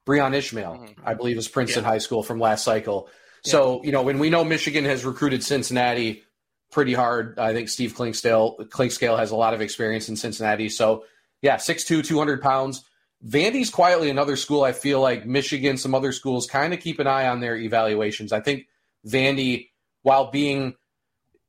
[0.07, 1.03] Breon Ishmael, mm-hmm.
[1.05, 1.91] I believe is Princeton yeah.
[1.91, 3.09] High School from last cycle.
[3.45, 6.25] So, you know, when we know Michigan has recruited Cincinnati
[6.71, 10.69] pretty hard, I think Steve Clinkscale has a lot of experience in Cincinnati.
[10.69, 11.05] So,
[11.41, 12.85] yeah, 6'2, 200 pounds.
[13.27, 17.07] Vandy's quietly another school I feel like Michigan, some other schools kind of keep an
[17.07, 18.33] eye on their evaluations.
[18.33, 18.67] I think
[19.07, 19.71] Vandy,
[20.03, 20.75] while being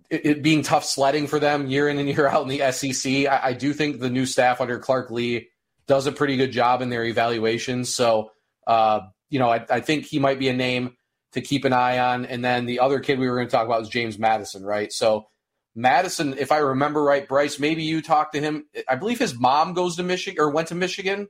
[0.09, 3.28] it, it being tough sledding for them year in and year out in the SEC,
[3.28, 5.47] I, I do think the new staff under Clark Lea
[5.88, 7.93] does a pretty good job in their evaluations.
[7.93, 8.32] So,
[8.67, 10.95] uh, you know, I, I think he might be a name
[11.34, 12.26] to keep an eye on.
[12.26, 14.91] And then the other kid we were going to talk about was James Madison, right?
[14.91, 15.28] So
[15.76, 18.65] Madison, if I remember right, Brice, maybe you talked to him.
[18.88, 21.28] I believe his mom goes to Michigan or went to Michigan.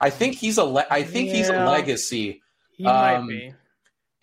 [0.00, 0.64] I think he's a.
[0.64, 1.34] Le- I think yeah.
[1.34, 2.42] he's a legacy.
[2.72, 3.54] He um, might be.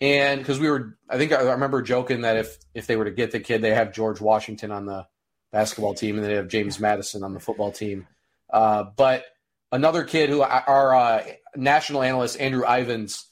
[0.00, 3.12] And because we were, I think I remember joking that if if they were to
[3.12, 5.06] get the kid, they have George Washington on the
[5.52, 8.08] basketball team and they have James Madison on the football team.
[8.52, 9.24] Uh, but
[9.70, 13.26] another kid who our uh, national analyst Andrew Ivins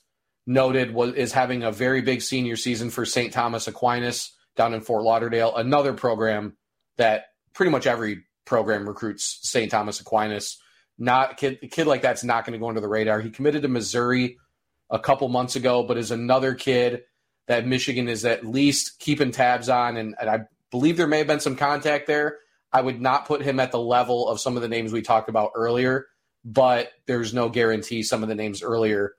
[0.47, 3.33] noted was is having a very big senior season for St.
[3.33, 6.57] Thomas Aquinas down in Fort Lauderdale, another program
[6.97, 9.71] that pretty much every program recruits St.
[9.71, 10.59] Thomas Aquinas.
[11.01, 13.21] Not kid, a kid like that's not going to go under the radar.
[13.21, 14.39] He committed to Missouri
[14.91, 17.03] a couple months ago, but is another kid
[17.49, 20.41] that Michigan is at least keeping tabs on, and, and I
[20.71, 22.39] believe there may have been some contact there.
[22.73, 25.29] I would not put him at the level of some of the names we talked
[25.29, 26.07] about earlier,
[26.45, 29.15] but there's no guarantee some of the names earlier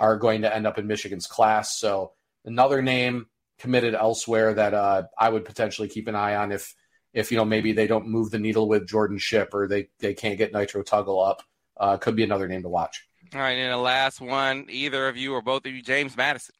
[0.00, 1.78] are going to end up in Michigan's class.
[1.78, 2.12] So
[2.44, 3.26] another name
[3.58, 6.74] committed elsewhere that uh, I would potentially keep an eye on if
[7.16, 10.14] if you know maybe they don't move the needle with Jordan Shipp or they they
[10.14, 11.42] can't get Nitro Tuggle up.
[11.78, 13.08] Uh, could be another name to watch.
[13.34, 16.54] All right, and the last one, either of you or both of you, James Madison.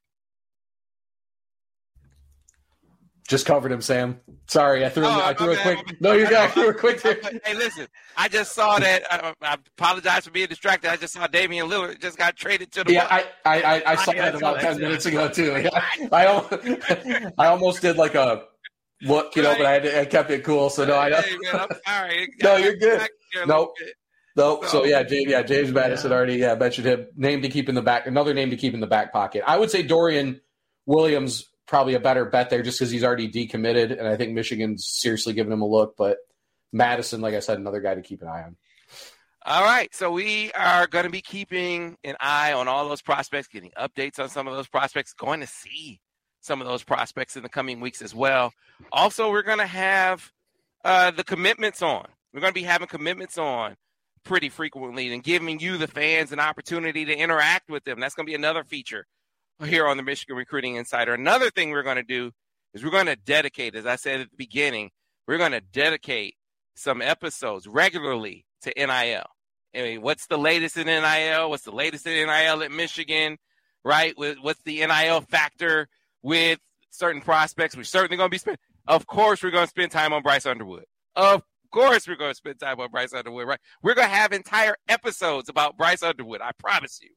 [3.28, 4.20] Just covered him, Sam.
[4.46, 5.04] Sorry, I threw.
[5.04, 6.00] Oh, I threw a quick.
[6.00, 6.38] No, you're good.
[6.38, 7.02] I threw a quick.
[7.44, 9.02] hey, listen, I just saw that.
[9.11, 10.90] I, I apologize for being distracted.
[10.90, 12.92] I just saw Damian Lillard just got traded to the.
[12.92, 15.46] Yeah, I, I, I, I saw that about ten minutes ago too.
[15.66, 15.82] Yeah.
[16.12, 18.44] I, I almost did like a
[19.03, 20.70] look, you know, but I, had to, I kept it cool.
[20.70, 22.28] So no, I Hey, man, I'm sorry.
[22.42, 22.99] No, you're good.
[22.99, 23.90] Back here a little Nope.
[24.36, 24.61] no.
[24.62, 27.07] So So- yeah, James, yeah, James Madison already yeah mentioned him.
[27.16, 28.07] Name to keep in the back.
[28.07, 29.42] Another name to keep in the back pocket.
[29.47, 30.40] I would say Dorian
[30.86, 34.86] Williams probably a better bet there just because he's already decommitted, and I think Michigan's
[34.86, 35.97] seriously giving him a look.
[35.97, 36.18] But
[36.72, 38.57] Madison, like I said, another guy to keep an eye on.
[39.44, 43.47] All right, so we are going to be keeping an eye on all those prospects,
[43.47, 46.01] getting updates on some of those prospects, going to see
[46.47, 48.53] some of those prospects in the coming weeks as well.
[48.92, 50.32] Also, we're going to have
[50.84, 52.07] uh, the commitments on.
[52.32, 53.76] We're going to be having commitments on
[54.24, 58.01] pretty frequently and giving you, the fans, an opportunity to interact with them.
[58.01, 59.07] That's going to be another feature
[59.64, 61.14] here on the Michigan Recruiting Insider.
[61.14, 62.32] Another thing we're going to do
[62.74, 64.90] is we're going to dedicate, as I said at the beginning,
[65.26, 66.34] we're going to dedicate
[66.74, 69.26] some episodes regularly to NIL.
[69.74, 71.51] I mean, what's the latest in NIL?
[71.51, 73.38] What's the latest in NIL at Michigan?
[73.84, 74.14] Right?
[74.16, 75.88] What's the NIL factor
[76.22, 76.58] with
[76.90, 77.76] certain prospects?
[77.76, 78.60] We're certainly going to be spending.
[78.86, 80.84] Of course, we're going to spend time on Bryce Underwood.
[81.16, 81.42] Of
[81.72, 83.48] course, we're going to spend time on Bryce Underwood.
[83.48, 83.60] Right?
[83.82, 86.40] We're going to have entire episodes about Bryce Underwood.
[86.40, 87.10] I promise you.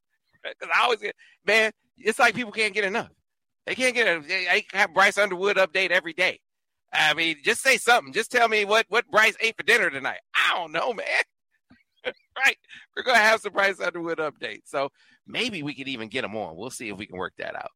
[0.44, 3.10] Because I always get, man, it's like people can't get enough.
[3.66, 6.40] They can't get they have Bryce Underwood update every day.
[6.92, 8.14] I mean, just say something.
[8.14, 10.20] Just tell me what what Bryce ate for dinner tonight.
[10.34, 11.06] I don't know, man.
[12.46, 12.58] right?
[12.96, 14.90] We're gonna have some Bryce Underwood updates, so
[15.28, 16.56] maybe we could even get him on.
[16.56, 17.70] We'll see if we can work that out.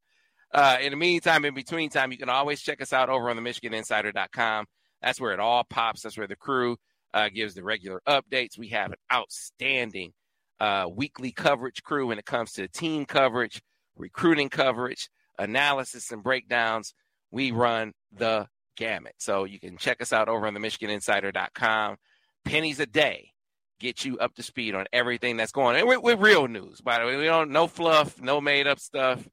[0.53, 3.35] Uh, in the meantime, in between time, you can always check us out over on
[3.35, 4.65] the MichiganInsider.com.
[5.01, 6.03] That's where it all pops.
[6.03, 6.77] That's where the crew
[7.13, 8.57] uh, gives the regular updates.
[8.57, 10.13] We have an outstanding
[10.59, 13.61] uh, weekly coverage crew when it comes to team coverage,
[13.97, 16.93] recruiting coverage, analysis, and breakdowns.
[17.31, 18.47] We run the
[18.77, 19.15] gamut.
[19.17, 21.97] So you can check us out over on the MichiganInsider.com.
[22.45, 23.33] Pennies a day
[23.79, 25.81] get you up to speed on everything that's going on.
[25.81, 27.17] And with, with real news, by the way.
[27.17, 29.27] We don't no fluff, no made up stuff.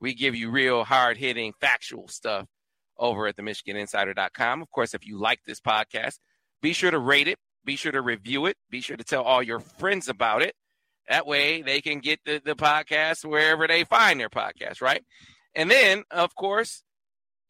[0.00, 2.46] We give you real hard hitting factual stuff
[2.98, 4.62] over at the MichiganInsider.com.
[4.62, 6.18] Of course, if you like this podcast,
[6.62, 9.42] be sure to rate it, be sure to review it, be sure to tell all
[9.42, 10.54] your friends about it.
[11.08, 15.02] That way they can get the, the podcast wherever they find their podcast, right?
[15.54, 16.82] And then, of course,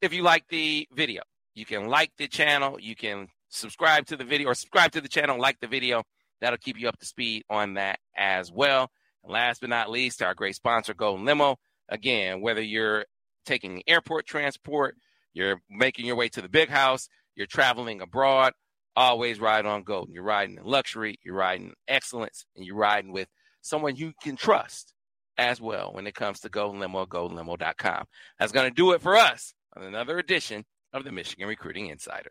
[0.00, 1.22] if you like the video,
[1.54, 5.08] you can like the channel, you can subscribe to the video or subscribe to the
[5.08, 6.04] channel, like the video.
[6.40, 8.90] That'll keep you up to speed on that as well.
[9.24, 11.56] And last but not least, our great sponsor, Golden Limo.
[11.88, 13.04] Again, whether you're
[13.46, 14.96] taking airport transport,
[15.32, 18.52] you're making your way to the big house, you're traveling abroad,
[18.96, 20.12] always ride on Golden.
[20.12, 23.28] You're riding in luxury, you're riding in excellence, and you're riding with
[23.62, 24.92] someone you can trust
[25.38, 28.04] as well when it comes to Golden Limo, goldenlimo.com.
[28.38, 32.30] That's going to do it for us on another edition of the Michigan Recruiting Insider.